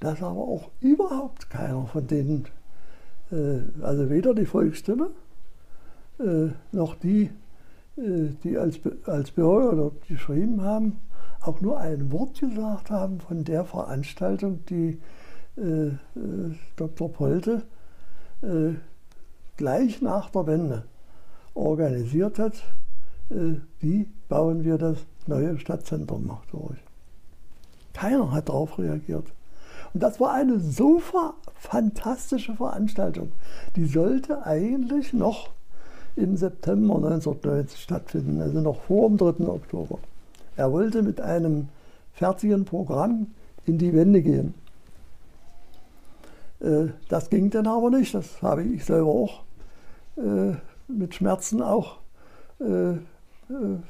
[0.00, 2.46] dass aber auch überhaupt keiner von denen,
[3.30, 5.10] äh, also weder die Volksstimme
[6.72, 7.28] noch die,
[7.98, 10.98] die als, als Bürger dort geschrieben haben,
[11.42, 14.98] auch nur ein Wort gesagt haben von der Veranstaltung, die
[16.76, 17.12] Dr.
[17.12, 17.64] Polte
[19.58, 20.84] gleich nach der Wende
[21.56, 22.54] organisiert hat,
[23.30, 26.76] äh, wie bauen wir das neue Stadtzentrum Magdeburg.
[27.92, 29.26] Keiner hat darauf reagiert.
[29.94, 31.00] Und das war eine so
[31.54, 33.32] fantastische Veranstaltung.
[33.76, 35.50] Die sollte eigentlich noch
[36.16, 39.46] im September 1990 stattfinden, also noch vor dem 3.
[39.48, 39.98] Oktober.
[40.56, 41.68] Er wollte mit einem
[42.12, 43.28] fertigen Programm
[43.66, 44.54] in die Wende gehen.
[46.60, 48.14] Äh, das ging dann aber nicht.
[48.14, 49.42] Das habe ich selber auch
[50.16, 50.54] äh,
[50.88, 51.98] mit Schmerzen auch
[52.60, 52.98] äh, äh,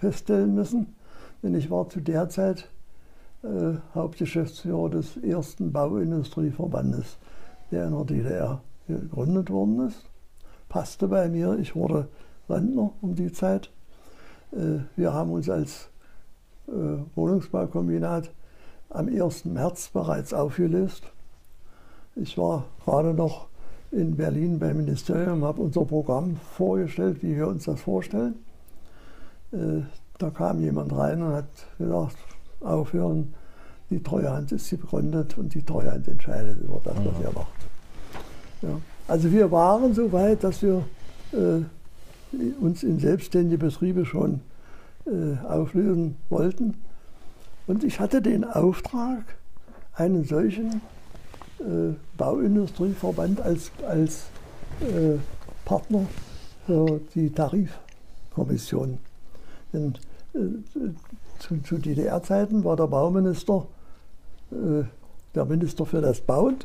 [0.01, 0.95] feststellen müssen.
[1.43, 2.69] Denn ich war zu der Zeit
[3.43, 7.19] äh, Hauptgeschäftsführer des ersten Bauindustrieverbandes,
[7.71, 10.05] der in der DDR gegründet worden ist.
[10.69, 12.09] Passte bei mir, ich wurde
[12.49, 13.71] Rentner um die Zeit.
[14.53, 15.89] Äh, wir haben uns als
[16.69, 16.73] äh,
[17.15, 18.31] Wohnungsbaukombinat
[18.91, 19.45] am 1.
[19.47, 21.05] März bereits aufgelöst.
[22.15, 23.49] Ich war gerade noch
[23.91, 28.35] in Berlin beim Ministerium, habe unser Programm vorgestellt, wie wir uns das vorstellen.
[29.53, 29.83] Äh,
[30.19, 32.17] da kam jemand rein und hat gesagt,
[32.61, 33.35] aufhören,
[33.91, 37.67] die Treuhand ist gegründet und die Treuhand entscheidet über das, was ihr macht.
[38.63, 38.81] Ja.
[39.07, 40.83] Also wir waren so weit, dass wir
[41.33, 41.63] äh,
[42.61, 44.41] uns in selbstständige Betriebe schon
[45.07, 46.75] äh, auflösen wollten.
[47.67, 49.23] Und ich hatte den Auftrag,
[49.95, 50.81] einen solchen
[51.61, 54.27] äh, Bauindustrieverband als, als
[54.81, 55.19] äh,
[55.65, 56.07] Partner
[56.67, 58.99] für die Tarifkommission.
[59.73, 59.95] Denn
[60.35, 60.39] äh,
[61.39, 63.67] zu, zu DDR-Zeiten war der Bauminister
[64.51, 64.85] äh,
[65.37, 66.57] der Minister für das Bauen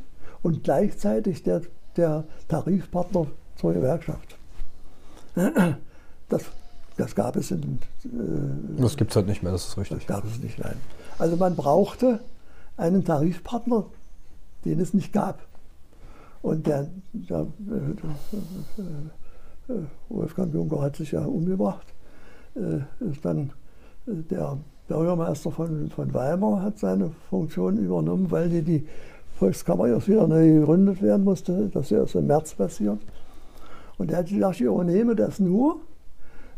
[0.41, 1.61] und gleichzeitig der,
[1.97, 3.27] der Tarifpartner
[3.57, 4.37] zur Gewerkschaft.
[6.29, 6.43] Das,
[6.97, 7.79] das gab es in.
[8.05, 10.05] Äh, das gibt es halt nicht mehr, das ist richtig.
[10.05, 10.75] Das gab es nicht, nein.
[11.19, 12.21] Also man brauchte
[12.77, 13.85] einen Tarifpartner,
[14.65, 15.39] den es nicht gab.
[16.41, 17.47] Und der, der
[19.67, 19.73] äh,
[20.09, 21.93] Wolfgang Juncker hat sich ja umgebracht,
[23.21, 23.51] dann
[24.05, 28.87] der Bürgermeister von, von Weimar hat seine Funktion übernommen, weil die, die
[29.37, 31.69] Volkskammer erst wieder neu gegründet werden musste.
[31.73, 32.99] Das ist erst im März passiert.
[33.97, 35.77] Und er hat gesagt, ich übernehme das nur,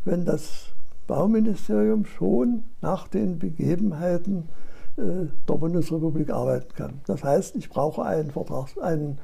[0.04, 0.66] wenn das
[1.06, 4.63] Bauministerium schon nach den Begebenheiten äh,
[4.96, 7.00] der Bundesrepublik arbeiten kann.
[7.06, 9.18] Das heißt, ich brauche einen, Vertrags-, einen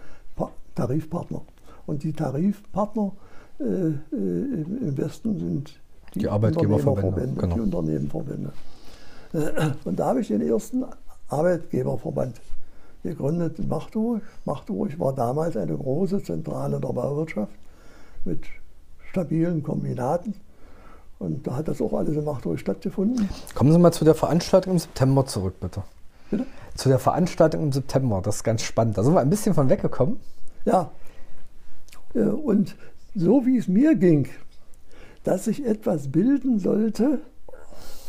[0.75, 1.43] Tarifpartner.
[1.87, 3.13] Und die Tarifpartner
[3.61, 5.81] äh, äh, im Westen sind
[6.15, 7.41] die, die Arbeitgeberverbände.
[7.41, 7.55] Genau.
[7.55, 8.53] Die Unternehmenverbände.
[9.85, 10.85] Und da habe ich den ersten
[11.29, 12.41] Arbeitgeberverband
[13.03, 14.23] gegründet in Magdeburg.
[14.45, 17.53] Magdeburg war damals eine große Zentrale der Bauwirtschaft
[18.25, 18.41] mit
[19.11, 20.35] stabilen Kombinaten.
[21.21, 23.29] Und da hat das auch alles in Magdeburg stattgefunden.
[23.55, 25.83] Kommen Sie mal zu der Veranstaltung im September zurück, bitte.
[26.31, 26.47] Bitte?
[26.75, 28.97] Zu der Veranstaltung im September, das ist ganz spannend.
[28.97, 30.19] Da sind wir ein bisschen von weggekommen.
[30.65, 30.91] Ja.
[32.15, 32.75] Äh, und
[33.15, 34.29] so wie es mir ging,
[35.23, 37.21] dass sich etwas bilden sollte,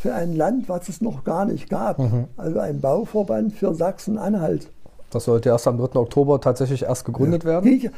[0.00, 1.98] für ein Land, was es noch gar nicht gab.
[1.98, 2.28] Mhm.
[2.38, 4.70] Also ein Bauverband für Sachsen-Anhalt.
[5.10, 5.96] Das sollte erst am 3.
[6.00, 7.50] Oktober tatsächlich erst gegründet ja.
[7.50, 7.70] werden?
[7.70, 7.90] Ich,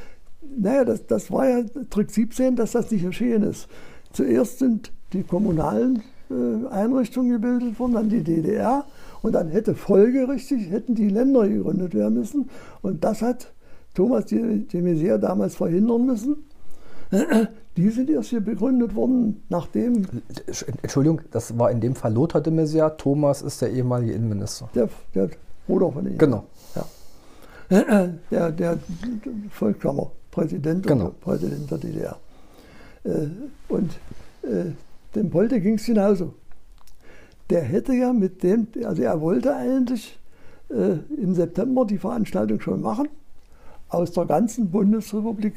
[0.58, 3.68] naja, das, das war ja Trick 17, dass das nicht geschehen ist.
[4.12, 8.84] Zuerst sind die kommunalen äh, Einrichtungen gebildet worden, dann die DDR
[9.22, 12.50] und dann hätte folgerichtig, hätten die Länder gegründet werden müssen.
[12.82, 13.52] Und das hat
[13.94, 16.36] Thomas de Maizière damals verhindern müssen.
[17.76, 20.06] Die sind erst hier begründet worden, nachdem.
[20.82, 22.96] Entschuldigung, das war in dem Fall Lothar de Maizière.
[22.96, 24.68] Thomas ist der ehemalige Innenminister.
[24.74, 25.30] Der, der
[25.66, 26.18] Bruder von ihm.
[26.18, 26.44] Genau.
[26.76, 26.84] Ja.
[28.30, 28.78] Der, der
[29.50, 31.12] Volkskammerpräsident genau.
[31.20, 32.16] Präsident der DDR.
[33.04, 33.26] Äh,
[33.68, 33.90] und
[34.42, 34.72] äh,
[35.14, 36.34] dem Polte ging es genauso.
[37.50, 40.18] Der hätte ja mit dem, also er wollte eigentlich
[40.70, 43.08] äh, im September die Veranstaltung schon machen,
[43.88, 45.54] aus der ganzen Bundesrepublik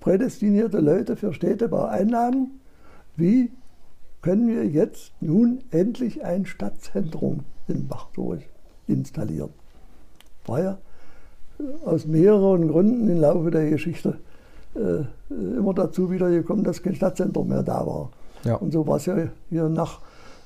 [0.00, 2.60] prädestinierte Leute für Städtebau einladen.
[3.16, 3.50] Wie
[4.20, 8.40] können wir jetzt nun endlich ein Stadtzentrum in Bachburg
[8.86, 9.50] installieren?
[10.46, 10.78] War ja
[11.58, 14.18] äh, aus mehreren Gründen im Laufe der Geschichte
[14.74, 18.10] immer dazu wiedergekommen, dass kein Stadtzentrum mehr da war.
[18.44, 18.56] Ja.
[18.56, 19.16] Und so war es ja
[19.50, 20.00] hier nach,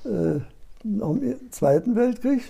[0.04, 0.40] äh,
[0.84, 2.42] nach dem Zweiten Weltkrieg.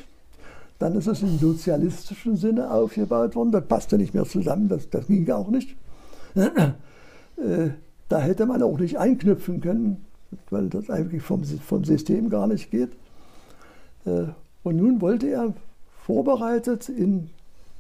[0.79, 3.53] Dann ist es im sozialistischen Sinne aufgebaut worden.
[3.53, 5.77] Das passte nicht mehr zusammen, das, das ging auch nicht.
[7.39, 7.73] Äh,
[8.09, 10.07] da hätte man auch nicht einknüpfen können,
[10.49, 12.93] weil das eigentlich vom, vom System gar nicht geht.
[14.07, 14.29] Äh,
[14.63, 15.53] und nun wollte er
[16.07, 17.29] vorbereitet in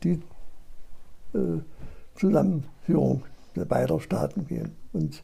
[0.03, 0.21] die
[1.33, 1.63] äh,
[2.17, 3.23] Zusammenführung
[3.65, 4.73] beider Staaten gehen.
[4.93, 5.23] Und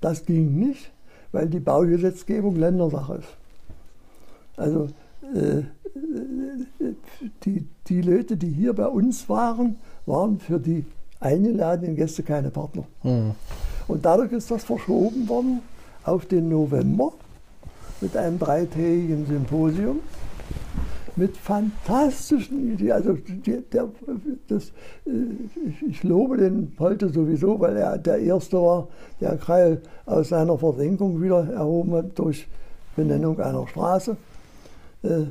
[0.00, 0.92] das ging nicht,
[1.30, 3.36] weil die Baugesetzgebung Ländersache ist.
[4.56, 4.88] Also
[5.34, 5.62] äh,
[7.44, 10.84] die, die Leute, die hier bei uns waren, waren für die
[11.20, 12.84] eingeladenen Gäste keine Partner.
[13.02, 13.34] Mhm.
[13.88, 15.60] Und dadurch ist das verschoben worden
[16.04, 17.12] auf den November
[18.00, 20.00] mit einem dreitägigen Symposium
[21.22, 22.90] mit fantastischen Ideen.
[22.90, 23.88] Also die, der,
[24.48, 24.72] das,
[25.04, 28.88] ich, ich, lobe den Polte sowieso, weil er der Erste war,
[29.20, 32.48] der Kreil aus seiner Versenkung wieder erhoben hat durch
[32.96, 34.16] Benennung einer Straße.
[35.04, 35.26] Äh,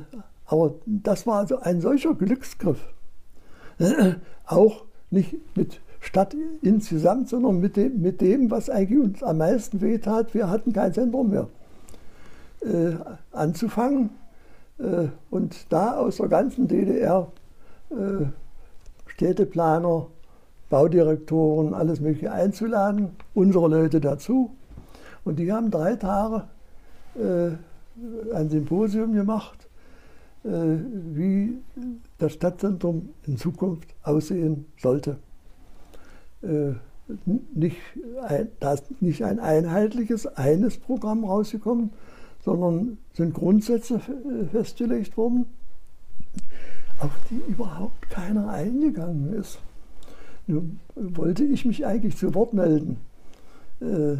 [0.46, 2.80] aber das war also ein solcher Glücksgriff.
[4.46, 9.82] Auch nicht mit Stadt insgesamt, sondern mit dem, mit dem, was eigentlich uns am meisten
[9.82, 10.32] wehtat.
[10.32, 11.48] Wir hatten kein Zentrum mehr.
[12.62, 12.94] Äh,
[13.30, 14.21] anzufangen äh,
[15.30, 17.30] und da aus der ganzen DDR
[17.90, 18.26] äh,
[19.06, 20.06] Städteplaner,
[20.70, 24.50] Baudirektoren, alles Mögliche einzuladen, unsere Leute dazu.
[25.24, 26.44] Und die haben drei Tage
[27.14, 27.50] äh,
[28.34, 29.68] ein Symposium gemacht,
[30.44, 31.58] äh, wie
[32.18, 35.18] das Stadtzentrum in Zukunft aussehen sollte.
[36.42, 36.72] Äh,
[37.54, 37.76] nicht
[38.26, 41.90] ein, da ist nicht ein einheitliches, eines Programm rausgekommen,
[42.44, 44.00] sondern sind Grundsätze
[44.50, 45.46] festgelegt worden,
[46.98, 49.58] auf die überhaupt keiner eingegangen ist.
[50.46, 52.98] Nun wollte ich mich eigentlich zu Wort melden,
[53.80, 54.16] äh,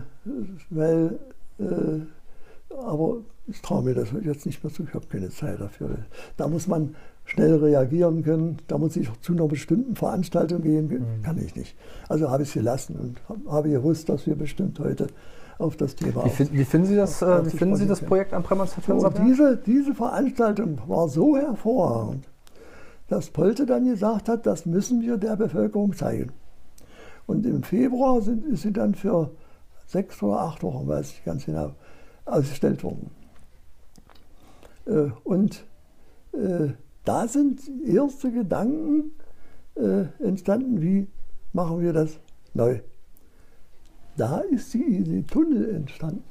[0.71, 1.19] weil,
[1.59, 5.99] äh, aber ich traue mir das jetzt nicht mehr zu, ich habe keine Zeit dafür.
[6.37, 11.23] Da muss man schnell reagieren können, da muss ich zu einer bestimmten Veranstaltung gehen, mhm.
[11.23, 11.77] kann ich nicht.
[12.09, 15.09] Also habe ich es gelassen und habe gewusst, dass wir bestimmt heute
[15.63, 16.25] auf das Thema.
[16.25, 19.09] Wie, find, wie finden Sie das, äh, wie finden Sie das Projekt am Bremmershöfer so,
[19.09, 22.29] diese, diese Veranstaltung war so hervorragend,
[23.09, 26.33] dass Polte dann gesagt hat, das müssen wir der Bevölkerung zeigen.
[27.27, 29.31] Und im Februar sind, ist sie dann für
[29.87, 31.75] sechs oder acht Wochen, weiß ich ganz genau,
[32.25, 33.11] ausgestellt worden.
[34.87, 35.65] Äh, und
[36.33, 36.69] äh,
[37.05, 39.13] da sind erste Gedanken
[39.75, 41.07] äh, entstanden, wie
[41.53, 42.19] machen wir das
[42.55, 42.81] neu
[44.17, 46.25] da ist die Idee Tunnel entstanden.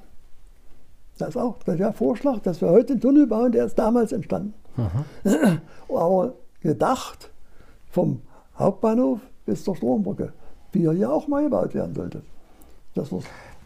[1.17, 4.53] Das ist auch der Vorschlag, dass wir heute einen Tunnel bauen, der ist damals entstanden.
[4.77, 5.61] Mhm.
[5.89, 7.31] Aber gedacht
[7.91, 8.21] vom
[8.57, 10.33] Hauptbahnhof bis zur Strombrücke,
[10.71, 12.21] wie er ja auch mal gebaut werden sollte.
[12.95, 13.09] Das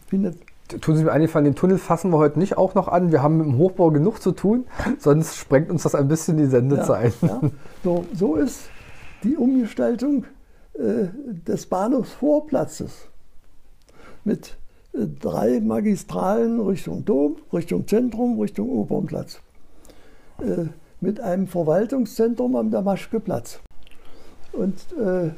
[0.06, 0.36] findet
[0.80, 3.12] Tun Sie mir einen den Tunnel fassen wir heute nicht auch noch an.
[3.12, 4.66] Wir haben mit dem Hochbau genug zu tun,
[4.98, 7.14] sonst sprengt uns das ein bisschen die Sendezeit.
[7.22, 7.50] Ja, ja.
[7.84, 8.62] So, so, ist
[9.22, 10.24] die Umgestaltung
[10.74, 11.06] äh,
[11.46, 13.08] des Bahnhofsvorplatzes
[14.26, 14.56] mit
[14.92, 19.40] äh, drei Magistralen Richtung Dom, Richtung Zentrum, Richtung Opernplatz.
[20.40, 20.66] Äh,
[21.00, 23.60] mit einem Verwaltungszentrum am Damaschkeplatz.
[24.52, 25.30] Und äh,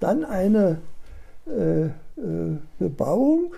[0.00, 0.78] dann eine
[1.46, 1.90] äh, äh,
[2.78, 3.54] Bebauung,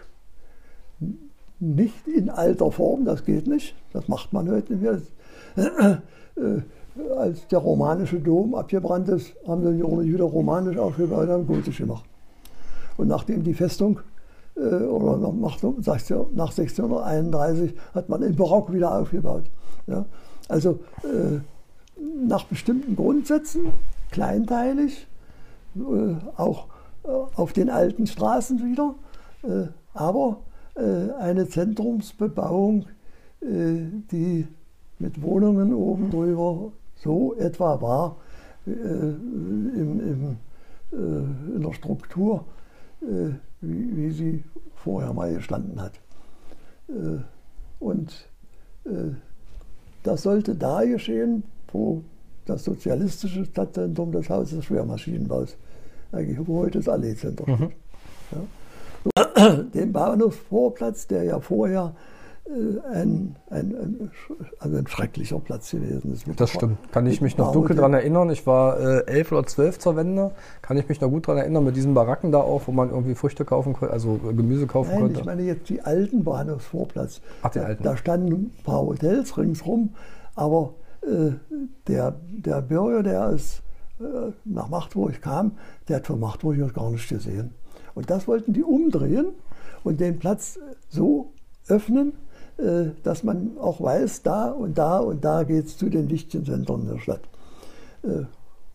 [1.61, 5.01] nicht in alter Form, das geht nicht, das macht man heute nicht mehr.
[6.37, 6.61] Äh,
[7.17, 11.79] als der romanische Dom abgebrannt ist, haben sie ihn wieder romanisch aufgebaut und haben gotisch
[11.79, 12.05] gemacht.
[12.97, 14.01] Und nachdem die Festung
[14.59, 19.45] oder nach, nach 1631 hat man den Barock wieder aufgebaut.
[19.87, 20.05] Ja?
[20.49, 21.41] Also äh,
[22.27, 23.73] nach bestimmten Grundsätzen,
[24.11, 25.07] kleinteilig,
[25.77, 26.67] äh, auch
[27.05, 28.95] äh, auf den alten Straßen wieder,
[29.43, 30.39] äh, aber
[30.75, 32.87] äh, eine Zentrumsbebauung,
[33.41, 34.49] die
[34.99, 38.17] mit Wohnungen oben drüber so etwa war
[38.67, 40.37] im, im,
[40.91, 42.45] in der Struktur
[43.61, 44.45] wie, wie sie
[44.77, 45.93] vorher mal gestanden hat.
[46.89, 47.21] Äh,
[47.79, 48.29] und
[48.85, 49.15] äh,
[50.03, 51.43] das sollte da geschehen,
[51.73, 52.03] wo
[52.47, 55.57] das sozialistische Stadtzentrum des Hauses Schwermaschinenbaus,
[56.13, 57.73] eigentlich wo heute das Alleezentrum mhm.
[58.33, 59.63] Ja.
[59.75, 61.95] Den Bahnhofsvorplatz, der ja vorher
[62.49, 64.11] ein, ein, ein,
[64.59, 66.25] also ein schrecklicher Platz gewesen ist.
[66.37, 66.79] Das stimmt.
[66.93, 68.31] Kann ich mich noch dunkel daran erinnern.
[68.31, 70.33] Ich war äh, elf oder zwölf zur Wende.
[70.63, 73.15] Kann ich mich noch gut daran erinnern, mit diesen Baracken da auch, wo man irgendwie
[73.15, 75.21] Früchte kaufen konnte, also Gemüse kaufen Nein, konnte.
[75.21, 77.21] Ich meine jetzt die alten Bahnhofsvorplatz.
[77.43, 77.83] Ach, die alten.
[77.83, 79.95] Da, da standen ein paar Hotels ringsrum,
[80.35, 81.33] aber äh,
[81.87, 83.63] der, der Bürger, der ist,
[84.01, 85.53] äh, nach Machtburg kam,
[85.89, 87.53] der hat von Machtburg gar nichts gesehen.
[87.95, 89.27] Und das wollten die umdrehen
[89.85, 90.59] und den Platz
[90.89, 91.33] so
[91.69, 92.28] öffnen, äh,
[93.05, 96.89] dass man auch weiß, da und da und da geht es zu den wichtigen Zentren
[96.89, 97.21] der Stadt.
[98.03, 98.25] Äh,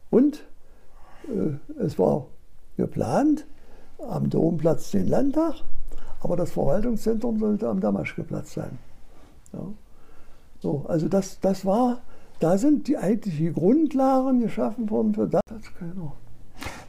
[0.09, 0.45] und
[1.27, 2.27] äh, es war
[2.77, 3.45] geplant,
[3.99, 5.55] am Domplatz den Landtag,
[6.21, 8.77] aber das Verwaltungszentrum sollte am Damaschkeplatz sein.
[9.51, 9.65] Ja.
[10.61, 11.99] So, also das, das war,
[12.39, 15.41] da sind die eigentlichen Grundlagen geschaffen worden für das
[15.77, 16.13] keiner.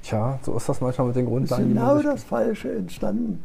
[0.04, 1.64] Tja, so ist das manchmal mit den Grundlagen.
[1.64, 3.44] Ist genau das Falsche entstanden,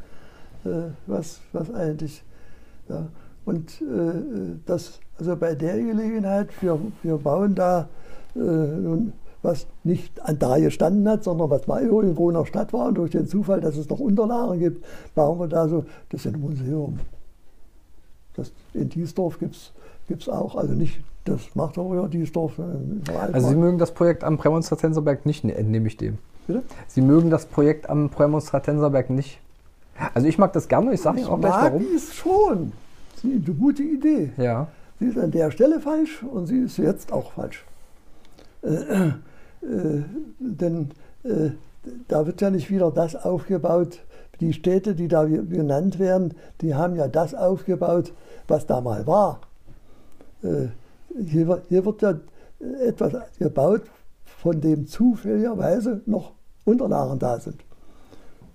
[1.08, 2.24] was, was eigentlich.
[2.90, 3.08] Ja.
[3.50, 7.90] Und äh, das, also bei der Gelegenheit, wir, wir bauen da
[8.36, 12.74] äh, nun was nicht an da gestanden hat, sondern was mal irgendwo in der Stadt
[12.74, 14.86] war und durch den Zufall, dass es noch Unterlagen gibt,
[15.16, 17.00] bauen wir da so, das ist ein Museum.
[18.36, 22.54] Das, in Diesdorf gibt es auch, also nicht das macht auch ja Diesdorf.
[23.32, 26.18] Also Sie mögen das Projekt am Prämonstratenserberg nicht, ne, entnehme ich dem.
[26.48, 26.64] Bitte?
[26.88, 29.40] Sie mögen das Projekt am Prämonstratenserberg nicht.
[30.14, 31.82] Also ich mag das gerne, ich sage Ihnen auch gleich warum.
[31.82, 32.72] Ich mag es schon.
[33.22, 34.32] Sie ist eine gute Idee.
[34.38, 34.68] Ja.
[35.00, 37.66] Sie ist an der Stelle falsch und sie ist jetzt auch falsch.
[38.62, 39.08] Äh,
[39.62, 40.04] äh,
[40.40, 40.92] denn
[41.24, 41.52] äh,
[42.08, 44.00] da wird ja nicht wieder das aufgebaut.
[44.40, 48.14] Die Städte, die da genannt werden, die haben ja das aufgebaut,
[48.48, 49.42] was da mal war.
[50.44, 50.68] Äh,
[51.26, 52.16] hier, hier wird ja
[52.86, 53.82] etwas gebaut,
[54.26, 57.62] von dem zufälligerweise noch Unterlagen da sind.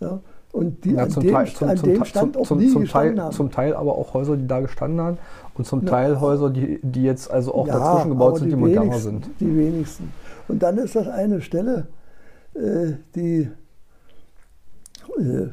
[0.00, 0.20] Ja,
[0.55, 2.82] und die Ja, an zum dem, Teil, zum, an dem zum, Standort zum, nie zum,
[2.82, 3.32] gestanden Teil, haben.
[3.34, 5.18] zum Teil aber auch Häuser, die da gestanden haben
[5.55, 5.90] und zum Ja.
[5.90, 9.30] Teil Häuser, die, die jetzt also auch Ja, dazwischen gebaut sind, die moderner wenigsten- sind.
[9.40, 10.12] Die wenigsten.
[10.46, 11.88] Und dann ist das eine Stelle,
[12.55, 13.48] äh, die
[15.18, 15.48] äh,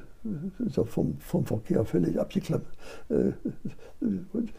[0.69, 2.67] ja vom, vom Verkehr völlig abgeklappt.
[3.09, 3.31] Äh,
[4.33, 4.49] und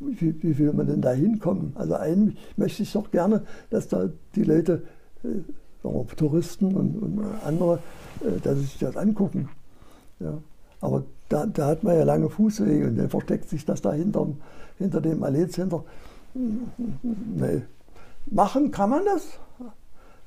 [0.00, 1.72] wie, wie will man denn da hinkommen?
[1.74, 4.84] Also eigentlich möchte ich doch gerne, dass da die Leute,
[5.22, 5.28] äh,
[5.82, 7.80] wir, Touristen und, und andere,
[8.22, 9.48] äh, dass sie sich das angucken.
[10.20, 10.38] Ja.
[10.80, 14.36] Aber da, da hat man ja lange Fußwege und dann versteckt sich das da hinterm,
[14.78, 15.84] hinter dem Allee-Center.
[16.34, 17.62] Nee.
[18.26, 19.38] Machen kann man das.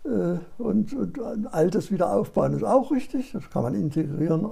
[0.05, 3.31] Äh, Und, und altes wieder aufbauen ist auch richtig.
[3.33, 4.49] Das kann man integrieren.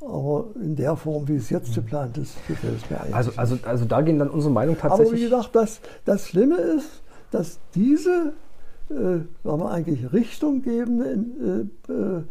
[0.00, 3.14] Aber in der Form, wie es jetzt geplant ist, gefällt es mir eigentlich.
[3.14, 5.22] Also, also, also da gehen dann unsere Meinung Aber wie tatsächlich.
[5.30, 8.32] gesagt, das, das Schlimme ist, dass diese,
[8.88, 12.22] äh, eigentlich richtunggebende, äh, äh,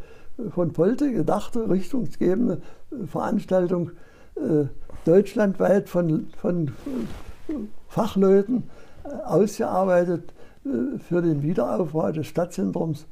[0.49, 2.61] von Polte gedachte, richtungsgebende
[2.91, 3.91] äh, Veranstaltung
[4.35, 4.65] äh,
[5.05, 7.53] deutschlandweit von, von äh,
[7.87, 8.63] Fachleuten
[9.25, 10.33] ausgearbeitet
[11.07, 13.07] für den Wiederaufbau des Stadtzentrums,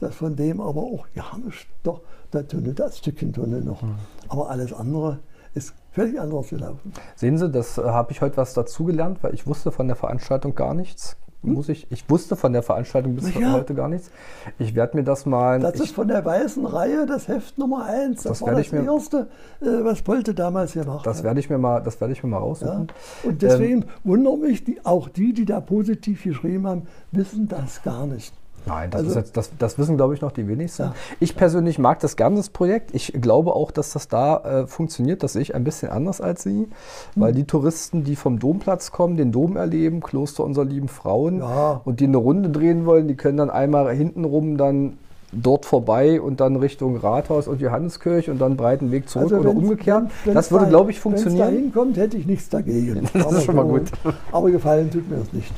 [0.00, 2.00] dass von dem aber auch gar nicht, doch
[2.32, 3.84] der Tunnel, das Stückchen Tunnel noch.
[4.28, 5.20] Aber alles andere
[5.52, 6.92] ist völlig anders gelaufen.
[7.14, 10.74] Sehen Sie, das habe ich heute was dazugelernt, weil ich wusste von der Veranstaltung gar
[10.74, 11.16] nichts.
[11.52, 13.42] Muss ich, ich wusste von der Veranstaltung bis Hm?
[13.42, 13.52] Ja.
[13.52, 14.10] heute gar nichts.
[14.58, 15.60] Ich werde mir das mal.
[15.60, 18.22] Das ich, ist von der weißen Reihe das Heft Nummer 1.
[18.22, 19.26] Das, Das war werde das ich mir- erste,
[19.60, 21.24] äh, was Polte damals gemacht das hat.
[21.24, 22.42] werde ich mir mal, das werde ich mir mal Ja.
[22.42, 22.86] raussuchen.
[23.24, 26.82] Und deswegen wundert mich, die, auch die, die da positiv geschrieben haben,
[27.12, 28.32] wissen das gar nicht.
[28.66, 30.84] Nein, das, Also- ist jetzt, das, das wissen, glaube ich, noch die wenigsten.
[30.84, 30.94] Ja.
[31.20, 32.94] Ich persönlich mag das das Projekt.
[32.94, 35.22] Ich glaube auch, dass das da äh, funktioniert.
[35.22, 36.68] Das sehe ich ein bisschen anders als Sie.
[37.14, 37.36] Weil Hm.
[37.36, 41.80] die Touristen, die vom Domplatz kommen, den Dom erleben, Kloster unserer lieben Frauen Ja.
[41.84, 44.98] und die eine Runde drehen wollen, die können dann einmal hintenrum dann
[45.36, 49.48] dort vorbei und dann Richtung Rathaus und Johanneskirche und dann breiten Weg zurück oder Also
[49.48, 50.04] wenn's- umgekehrt.
[50.32, 51.62] das würde, glaube ich, Wenn es da funktionieren.
[51.64, 53.02] hinkommt, hätte ich nichts dagegen.
[53.12, 53.90] Das ist Aber schon mal gut.
[54.30, 55.52] Aber gefallen tut mir das nicht.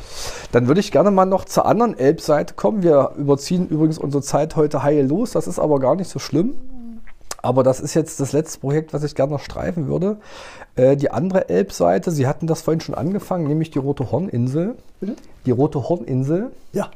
[0.53, 2.82] Dann würde ich gerne mal noch zur anderen Elbseite kommen.
[2.82, 5.32] Wir überziehen übrigens unsere Zeit heute heillos.
[5.32, 6.55] Das ist aber gar nicht so schlimm.
[7.42, 10.16] Aber das ist jetzt das letzte Projekt, was ich gerne noch streifen würde.
[10.74, 14.76] Äh, die andere Elbseite, Sie hatten das vorhin schon angefangen, nämlich die Rote Horninsel.
[14.99, 15.16] Bitte?
[15.44, 16.51] Die Rote Horninsel.
[16.72, 16.90] Ja,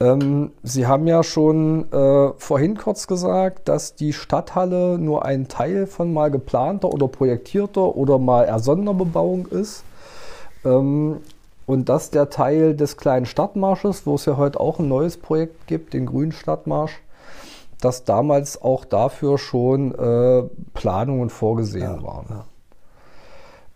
[0.00, 5.86] Ähm, Sie haben ja schon äh, vorhin kurz gesagt, dass die Stadthalle nur ein Teil
[5.86, 9.84] von mal geplanter oder projektierter oder mal ersonnener Bebauung ist.
[10.64, 11.18] Ähm,
[11.66, 15.66] und dass der Teil des kleinen Stadtmarsches, wo es ja heute auch ein neues Projekt
[15.66, 17.00] gibt, den Grünen Stadtmarsch,
[17.80, 20.44] dass damals auch dafür schon äh,
[20.74, 22.26] Planungen vorgesehen Ja, waren.
[22.30, 22.44] ja.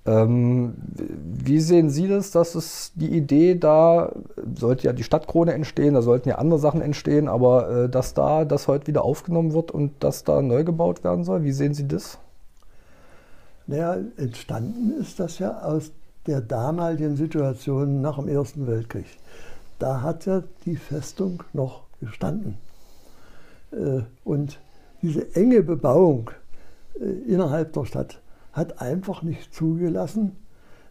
[0.07, 4.13] Ähm, wie sehen Sie das, dass es die Idee da,
[4.55, 8.47] sollte ja die Stadtkrone entstehen, da sollten ja andere Sachen entstehen, aber äh, dass da
[8.47, 11.87] das heute wieder aufgenommen wird und dass da neu gebaut werden soll, wie sehen Sie
[11.87, 12.19] das?
[13.67, 15.93] Naja, entstanden ist das ja aus
[16.29, 19.07] der damaligen Situation nach dem Ersten Weltkrieg.
[19.79, 22.59] Da hat ja die Festung noch gestanden.
[23.73, 24.61] Äh, Und
[25.03, 26.31] diese enge Bebauung
[27.01, 28.21] äh, innerhalb der Stadt
[28.53, 30.37] hat einfach nicht zugelassen,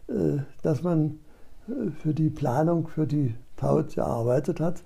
[0.08, 1.20] äh, dass man
[2.02, 4.82] für die Planung, für die Taut gearbeitet hat.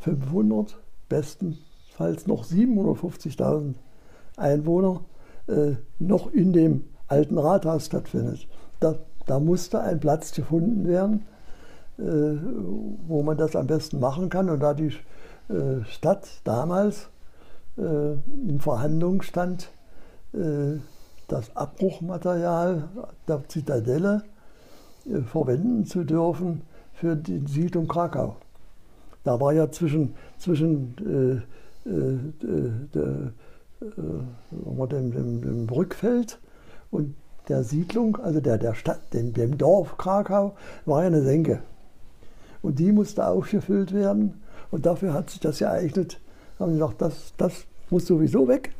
[0.00, 0.76] 500,
[1.08, 3.74] bestenfalls noch 750.000
[4.36, 5.00] Einwohner
[5.98, 8.48] noch in dem alten Rathaus stattfindet.
[8.80, 8.96] Da,
[9.28, 11.26] da musste ein Platz gefunden werden,
[11.98, 12.02] äh,
[13.06, 14.48] wo man das am besten machen kann.
[14.50, 14.92] Und da die
[15.48, 17.08] äh, Stadt damals
[17.76, 18.12] äh,
[18.48, 19.70] in Verhandlungen stand,
[21.28, 22.86] das Abbruchmaterial
[23.26, 24.24] der Zitadelle
[25.32, 26.60] verwenden zu dürfen
[26.92, 28.36] für die Siedlung Krakau.
[29.24, 31.42] Da war ja zwischen, zwischen
[31.86, 32.18] äh, äh,
[32.92, 33.30] de,
[33.80, 36.38] äh, dem, dem, dem Brückfeld
[36.90, 37.14] und
[37.48, 41.62] der Siedlung, also der, der Stadt, dem, dem Dorf Krakau, war ja eine Senke.
[42.62, 44.42] Und die musste aufgefüllt werden.
[44.70, 46.20] Und dafür hat sich das geeignet.
[46.58, 48.72] Haben sie gesagt, das, das muss sowieso weg.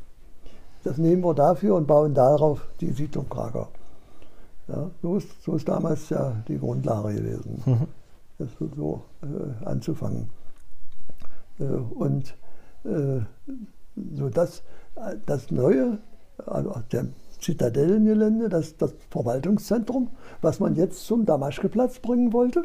[0.85, 3.69] Das nehmen wir dafür und bauen darauf die Siedlung Krakau.
[4.69, 7.89] Ja, so, ist, so ist damals ja die Grundlage gewesen,
[8.39, 10.29] das so äh, anzufangen.
[11.59, 12.37] Äh, und
[12.85, 13.21] äh,
[14.15, 14.63] so das,
[15.27, 15.99] das neue,
[16.45, 17.07] also der
[17.39, 20.09] Zitadellengelände, das, das Verwaltungszentrum,
[20.43, 22.65] was man jetzt zum Damaschkeplatz bringen wollte,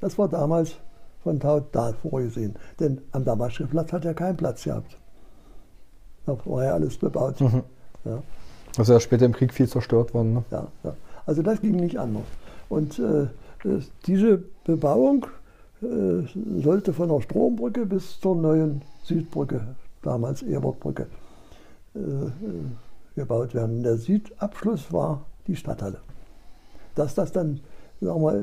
[0.00, 0.76] das war damals
[1.22, 2.54] von Taut da vorgesehen.
[2.78, 4.96] Denn am Damaschkeplatz hat er keinen Platz gehabt.
[6.26, 7.40] Da war ja alles bebaut.
[7.40, 7.62] Mhm.
[8.04, 8.22] Ja.
[8.78, 10.34] Also ja später im Krieg viel zerstört worden.
[10.34, 10.44] Ne?
[10.50, 10.94] Ja, ja.
[11.26, 12.24] Also das ging nicht anders.
[12.68, 13.26] Und äh,
[14.06, 15.26] diese Bebauung
[15.82, 16.26] äh,
[16.62, 21.06] sollte von der Strombrücke bis zur neuen Südbrücke, damals Ebertbrücke,
[21.94, 22.30] äh, äh,
[23.20, 23.82] gebaut werden.
[23.82, 25.98] Der Südabschluss war die Stadthalle.
[26.94, 27.60] Dass das dann
[28.00, 28.34] sagen wir,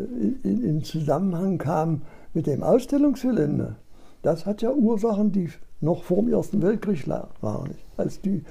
[0.44, 2.04] in, in Zusammenhang kam
[2.34, 3.76] mit dem Ausstellungsgelände,
[4.22, 5.50] das hat ja Ursachen, die
[5.82, 7.76] noch vor dem Ersten Weltkrieg waren.
[7.98, 8.44] Als die,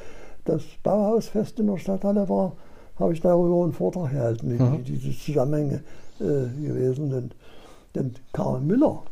[0.44, 2.52] das Bauhausfest in der Stadthalle war,
[2.98, 4.84] habe ich darüber einen Vortrag gehalten, wie mhm.
[4.84, 5.82] diese Zusammenhänge
[6.20, 7.36] äh, gewesen sind.
[7.94, 9.02] Denn Karl Müller,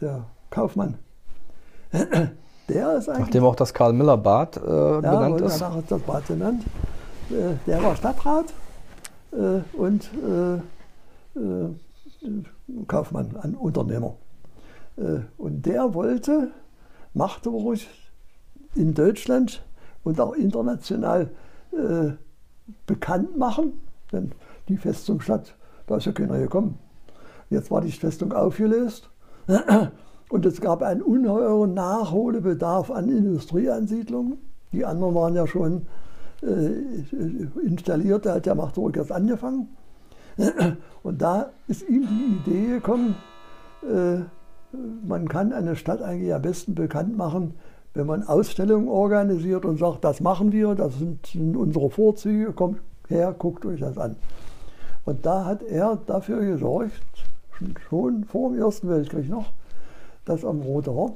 [0.00, 0.98] der Kaufmann,
[2.68, 3.26] der ist eigentlich.
[3.26, 5.54] Nachdem auch das Karl-Müller-Bad äh, ja, benannt ist.
[5.54, 6.64] Ist das Bad genannt.
[7.30, 8.46] Äh, der war Stadtrat
[9.32, 10.54] äh, und äh,
[11.38, 11.74] äh,
[12.88, 14.14] Kaufmann, ein Unternehmer.
[15.36, 16.50] Und der wollte
[17.12, 17.78] Magdeburg
[18.74, 19.62] in Deutschland
[20.02, 21.30] und auch international
[22.86, 23.74] bekannt machen,
[24.10, 24.32] denn
[24.68, 25.54] die Festung Stadt,
[25.86, 26.78] da ist ja keiner gekommen.
[27.50, 29.10] Jetzt war die Festung aufgelöst
[30.28, 34.38] und es gab einen ungeheuren Nachholbedarf an Industrieansiedlungen.
[34.72, 35.86] Die anderen waren ja schon
[36.42, 39.68] äh, installiert, da hat der Magdeburg erst angefangen.
[41.02, 43.14] Und da ist ihm die Idee gekommen,
[43.82, 44.20] äh,
[45.06, 47.54] man kann eine Stadt eigentlich am besten bekannt machen,
[47.94, 52.80] wenn man Ausstellungen organisiert und sagt, das machen wir, das sind, sind unsere Vorzüge, kommt
[53.08, 54.16] her, guckt euch das an.
[55.06, 56.92] Und da hat er dafür gesorgt,
[57.88, 59.52] schon vor dem Ersten Weltkrieg noch,
[60.26, 61.14] dass am Roter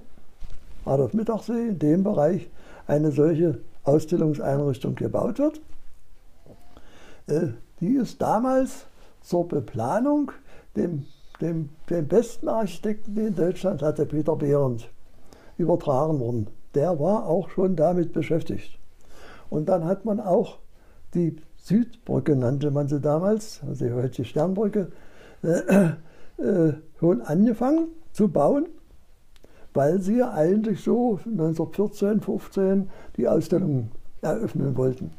[0.87, 2.49] Adolf Mittagsee in dem Bereich
[2.87, 5.61] eine solche Ausstellungseinrichtung gebaut wird.
[7.27, 7.49] Äh,
[7.81, 8.87] die ist damals
[9.21, 10.33] zur Beplanung
[10.77, 11.07] dem,
[11.41, 14.89] dem, dem besten Architekten, den Deutschland hatte, Peter Behrendt,
[15.59, 16.47] übertragen worden.
[16.75, 18.79] Der war auch schon damit beschäftigt.
[19.51, 20.59] Und dann hat man auch
[21.15, 24.93] die Südbrücke, nannte man sie damals, also die heutige Sternbrücke,
[25.43, 25.91] äh,
[26.43, 28.67] äh, schon angefangen zu bauen
[29.75, 33.91] weil sie eigentlich so 1914, 15 die Ausstellung
[34.21, 35.12] eröffnen wollten.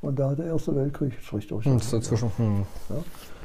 [0.00, 1.64] Und da hat der Erste Weltkrieg Strich durch.
[1.64, 2.32] Hm, dazwischen.
[2.36, 2.66] Hm.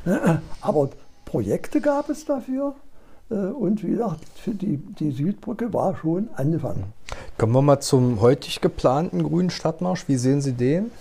[0.05, 0.41] Ja.
[0.61, 0.89] Aber
[1.25, 2.75] Projekte gab es dafür.
[3.29, 6.93] Äh, und wie gesagt, die, die Südbrücke war schon angefangen.
[7.37, 10.07] Kommen wir mal zum heutig geplanten grünen Stadtmarsch.
[10.07, 10.91] Wie sehen Sie den?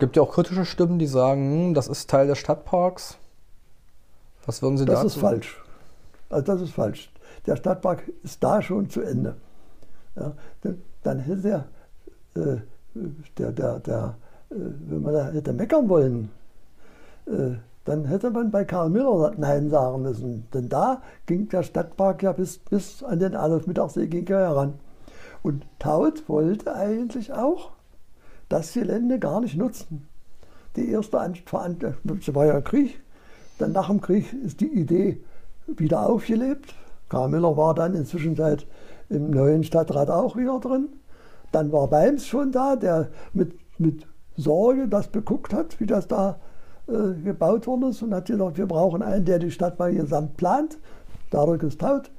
[0.00, 3.16] Gibt ja auch kritische Stimmen, die sagen, hm, das ist Teil des Stadtparks.
[4.44, 5.06] Was würden Sie das dazu?
[5.06, 5.63] Das ist falsch.
[6.28, 7.12] Also das ist falsch.
[7.46, 9.36] Der Stadtpark ist da schon zu Ende.
[10.16, 10.32] Ja,
[11.02, 11.48] dann hätte
[12.34, 12.56] er, äh,
[13.38, 14.16] der, der, der,
[14.50, 16.30] äh, wenn man da hätte meckern wollen,
[17.26, 20.46] äh, dann hätte man bei Karl Müller Nein sagen müssen.
[20.54, 24.74] Denn da ging der Stadtpark ja bis, bis an den Adolf Mittagssee ging er heran.
[25.42, 27.72] Und Taut wollte eigentlich auch
[28.48, 30.08] das Gelände gar nicht nutzen.
[30.76, 33.00] Die erste Veranstaltung, es war ja Krieg,
[33.58, 35.22] dann nach dem Krieg ist die Idee
[35.66, 36.74] wieder aufgelebt.
[37.08, 38.66] Karl Müller war dann inzwischen seit
[39.08, 40.88] im neuen Stadtrat auch wieder drin.
[41.52, 44.06] Dann war Beims schon da, der mit, mit
[44.36, 46.38] Sorge das beguckt hat, wie das da
[46.88, 50.36] äh, gebaut worden ist und hat gesagt, wir brauchen einen, der die Stadt mal gesamt
[50.36, 50.78] plant.
[51.30, 52.10] Dadurch ist Taut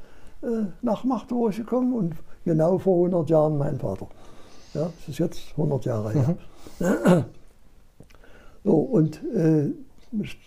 [0.41, 2.15] äh, nach Magdeburg gekommen und
[2.45, 4.07] genau vor 100 Jahren mein Vater.
[4.73, 6.37] Ja, das ist jetzt 100 Jahre her.
[6.79, 7.25] Mhm.
[8.63, 9.71] So, und äh,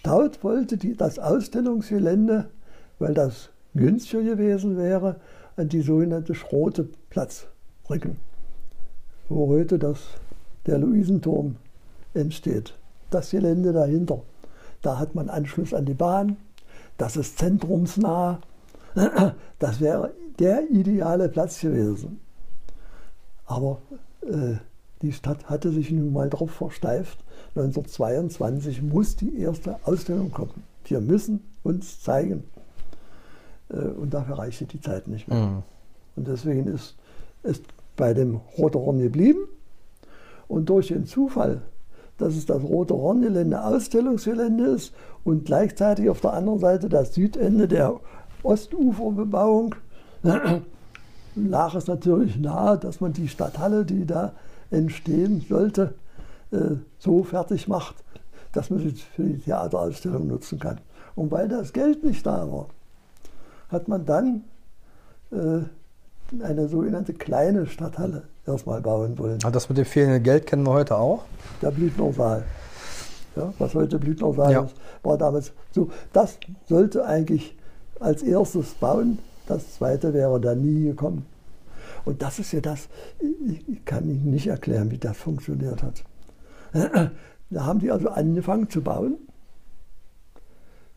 [0.02, 2.50] Taut wollte die, das Ausstellungsgelände
[2.98, 5.16] weil das günstiger gewesen wäre,
[5.56, 7.46] an die sogenannte Schrote Platz
[7.90, 8.18] rücken,
[9.28, 10.00] wo heute das,
[10.66, 11.56] der Luisenturm
[12.14, 12.74] entsteht.
[13.10, 14.22] Das Gelände dahinter.
[14.82, 16.36] Da hat man Anschluss an die Bahn,
[16.96, 18.40] das ist zentrumsnah.
[19.58, 22.20] Das wäre der ideale Platz gewesen.
[23.44, 23.80] Aber
[24.22, 24.54] äh,
[25.02, 27.18] die Stadt hatte sich nun mal darauf versteift,
[27.56, 30.62] 1922 muss die erste Ausstellung kommen.
[30.84, 32.44] Wir müssen uns zeigen.
[33.70, 35.38] Äh, und dafür reichte die Zeit nicht mehr.
[35.38, 35.62] Mhm.
[36.16, 36.96] Und deswegen ist
[37.42, 37.62] es
[37.96, 39.40] bei dem Rote Horn geblieben.
[40.48, 41.60] Und durch den Zufall,
[42.16, 44.92] dass es das Rote Horngelände Ausstellungsgelände ist
[45.24, 48.00] und gleichzeitig auf der anderen Seite das Südende der
[48.42, 49.74] Ostuferbebauung,
[51.34, 54.32] lag es natürlich nahe, dass man die Stadthalle, die da
[54.70, 55.94] entstehen sollte,
[56.50, 57.96] äh, so fertig macht,
[58.52, 60.80] dass man sie für die Theaterausstellung nutzen kann.
[61.14, 62.68] Und weil das Geld nicht da war,
[63.68, 64.44] hat man dann
[65.30, 65.60] äh,
[66.42, 69.38] eine sogenannte kleine Stadthalle erstmal bauen wollen.
[69.44, 71.24] Ah, das mit dem fehlenden Geld kennen wir heute auch?
[71.62, 72.44] Der Blüthner Saal.
[73.36, 74.62] Ja, was heute Blüthner Saal ja.
[74.62, 75.90] ist, war damals so.
[76.12, 77.56] Das sollte eigentlich
[78.00, 79.18] als erstes bauen.
[79.46, 81.26] Das zweite wäre da nie gekommen.
[82.04, 82.88] Und das ist ja das,
[83.66, 86.04] ich kann Ihnen nicht erklären, wie das funktioniert hat.
[87.50, 89.16] Da haben die also angefangen zu bauen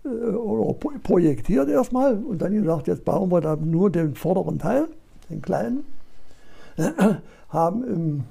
[0.03, 4.87] oder projektiert erstmal und dann gesagt, jetzt bauen wir da nur den vorderen Teil,
[5.29, 5.85] den kleinen.
[7.49, 8.23] Haben im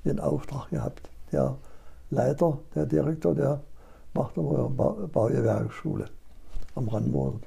[0.04, 1.10] den Auftrag gehabt.
[1.36, 1.58] Der
[2.12, 3.62] Leiter, der Direktor der
[4.14, 4.70] Magdeburger
[5.08, 6.06] Baugewerbeschule
[6.76, 7.40] am Brandenburger,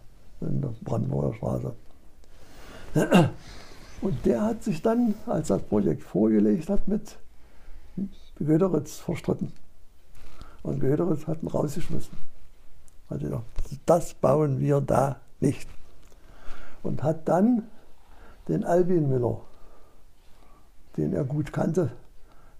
[0.43, 1.72] in der Brandenburger Straße.
[4.03, 7.16] Und der hat sich dann, als das Projekt vorgelegt hat, mit
[8.39, 9.53] Göderitz verstritten.
[10.62, 12.18] Und Göderitz hat ihn rausgeschmissen.
[13.09, 13.45] Hat gesagt,
[13.86, 15.66] das bauen wir da nicht.
[16.82, 17.62] Und hat dann
[18.49, 19.41] den Albin Müller,
[20.99, 21.91] den er gut kannte,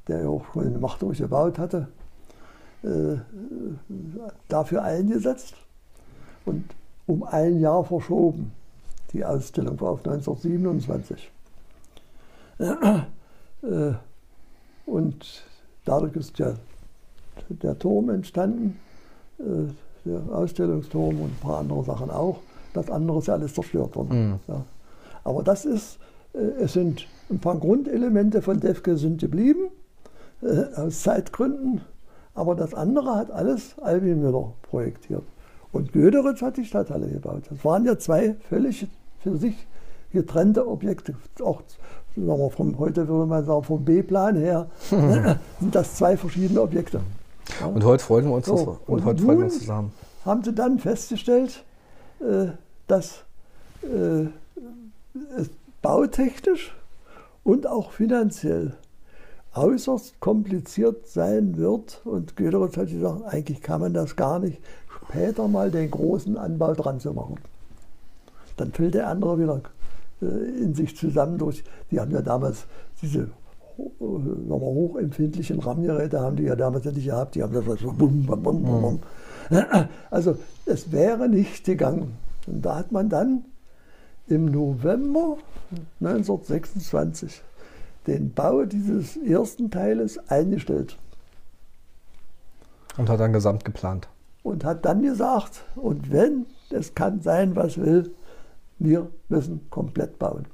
[0.09, 1.89] der ja auch schon in Machtburg gebaut hatte,
[2.83, 3.17] äh,
[4.49, 5.55] dafür eingesetzt
[6.47, 6.65] und
[7.07, 8.53] um ein Jahr verschoben.
[9.13, 11.31] Die Ausstellung war auf 1927.
[12.59, 13.93] Äh,
[14.87, 15.43] und
[15.85, 16.55] dadurch ist der,
[17.49, 18.79] der Turm entstanden,
[19.39, 19.73] äh,
[20.05, 22.39] der Ausstellungsturm und ein paar andere Sachen auch.
[22.73, 24.31] Das andere ist ja alles zerstört worden.
[24.31, 24.39] Mhm.
[24.47, 24.65] Ja.
[25.25, 25.99] Aber das ist,
[26.33, 29.68] es sind ein paar Grundelemente von Defke sind geblieben,
[30.77, 31.81] aus Zeitgründen.
[32.35, 35.25] Aber das andere hat alles Albin Müller projektiert.
[35.73, 37.43] Und Göderitz hat die Stadthalle gebaut.
[37.51, 38.87] Das waren ja zwei völlig
[39.21, 39.67] für sich
[40.13, 41.15] getrennte Objekte.
[41.43, 41.63] Auch
[42.17, 44.67] sagen wir, vom, heute würde man sagen, vom B-Plan her
[45.61, 47.01] sind das zwei verschiedene Objekte.
[47.61, 47.67] Ja.
[47.67, 48.55] Und heute freuen wir uns, so.
[48.55, 49.93] und, und heute freuen wir uns zusammen.
[50.25, 51.65] Haben sie dann festgestellt,
[52.21, 52.49] äh,
[52.87, 53.25] dass
[53.83, 54.27] äh,
[55.37, 55.51] es
[55.83, 56.75] bautechnisch
[57.45, 58.75] und auch finanziell
[59.59, 62.01] äußerst kompliziert sein wird.
[62.05, 64.61] Und Göderitz hat gesagt, eigentlich kann man das gar nicht,
[65.07, 67.37] später mal den großen Anbau dran zu machen.
[68.57, 69.61] Dann fällt der andere wieder
[70.23, 70.27] äh,
[70.63, 71.63] in sich zusammen durch.
[71.91, 72.67] Die haben ja damals
[73.01, 73.21] diese
[73.79, 77.35] äh, hochempfindlichen RAM-Geräte haben die ja damals nicht gehabt.
[77.35, 79.01] Die haben das so bum, bum, bum, bum.
[80.11, 80.37] Also
[80.67, 82.17] es wäre nicht gegangen.
[82.47, 83.45] Und da hat man dann
[84.27, 85.39] im November
[86.01, 87.43] 1926
[88.07, 90.97] den Bau dieses ersten Teiles eingestellt.
[92.97, 94.09] Und hat dann gesamt geplant.
[94.43, 98.13] Und hat dann gesagt, und wenn, es kann sein, was will,
[98.79, 100.47] wir müssen komplett bauen.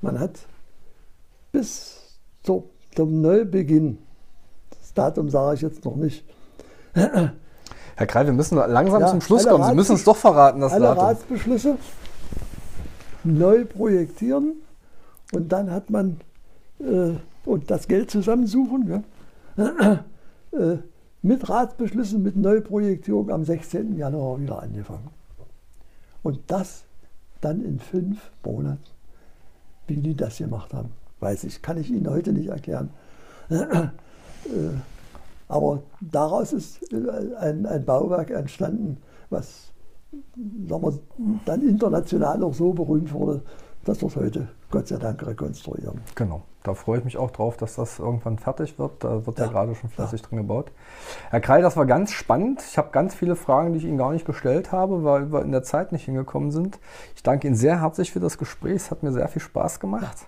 [0.00, 0.46] Man hat
[1.52, 3.98] bis zur, zum Neubeginn,
[4.70, 6.24] das Datum sage ich jetzt noch nicht,
[6.94, 9.64] Herr Kreil, wir müssen langsam ja, zum Schluss kommen.
[9.64, 11.04] Sie müssen es doch verraten, das alle Datum.
[11.04, 11.78] Ratsbeschlüsse
[13.24, 14.62] neu projektieren
[15.32, 16.20] und dann hat man
[17.44, 19.04] und das Geld zusammensuchen.
[20.52, 20.78] Äh,
[21.20, 23.96] mit Ratsbeschlüssen, mit Neuprojektierung am 16.
[23.96, 25.08] Januar wieder angefangen.
[26.22, 26.84] Und das
[27.40, 28.78] dann in fünf Monaten.
[29.86, 32.90] Wie die das gemacht haben, weiß ich, kann ich Ihnen heute nicht erklären.
[34.46, 34.76] Äh,
[35.48, 38.98] aber daraus ist ein, ein Bauwerk entstanden,
[39.30, 39.72] was
[40.34, 40.98] wir,
[41.46, 43.42] dann international auch so berühmt wurde,
[43.86, 46.02] dass wir es heute Gott sei Dank rekonstruieren.
[46.14, 46.42] Genau.
[46.64, 49.04] Da freue ich mich auch drauf, dass das irgendwann fertig wird.
[49.04, 50.26] Da wird ja, ja gerade schon fleißig ja.
[50.26, 50.72] drin gebaut.
[51.28, 52.64] Herr Kreil, das war ganz spannend.
[52.66, 55.52] Ich habe ganz viele Fragen, die ich Ihnen gar nicht gestellt habe, weil wir in
[55.52, 56.80] der Zeit nicht hingekommen sind.
[57.14, 58.76] Ich danke Ihnen sehr herzlich für das Gespräch.
[58.76, 60.26] Es hat mir sehr viel Spaß gemacht.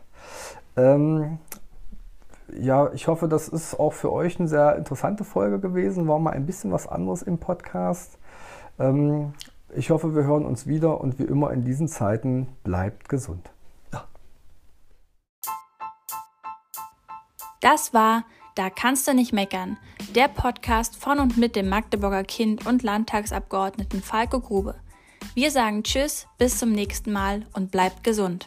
[0.77, 0.95] Ja.
[0.95, 1.39] Ähm,
[2.53, 6.07] ja, ich hoffe, das ist auch für euch eine sehr interessante Folge gewesen.
[6.07, 8.19] War mal ein bisschen was anderes im Podcast.
[8.79, 9.33] Ähm,
[9.75, 13.51] ich hoffe, wir hören uns wieder und wie immer in diesen Zeiten bleibt gesund.
[17.61, 18.25] Das war
[18.57, 19.77] Da kannst du nicht meckern,
[20.15, 24.77] der Podcast von und mit dem Magdeburger Kind und Landtagsabgeordneten Falco Grube.
[25.35, 28.47] Wir sagen Tschüss, bis zum nächsten Mal und bleibt gesund.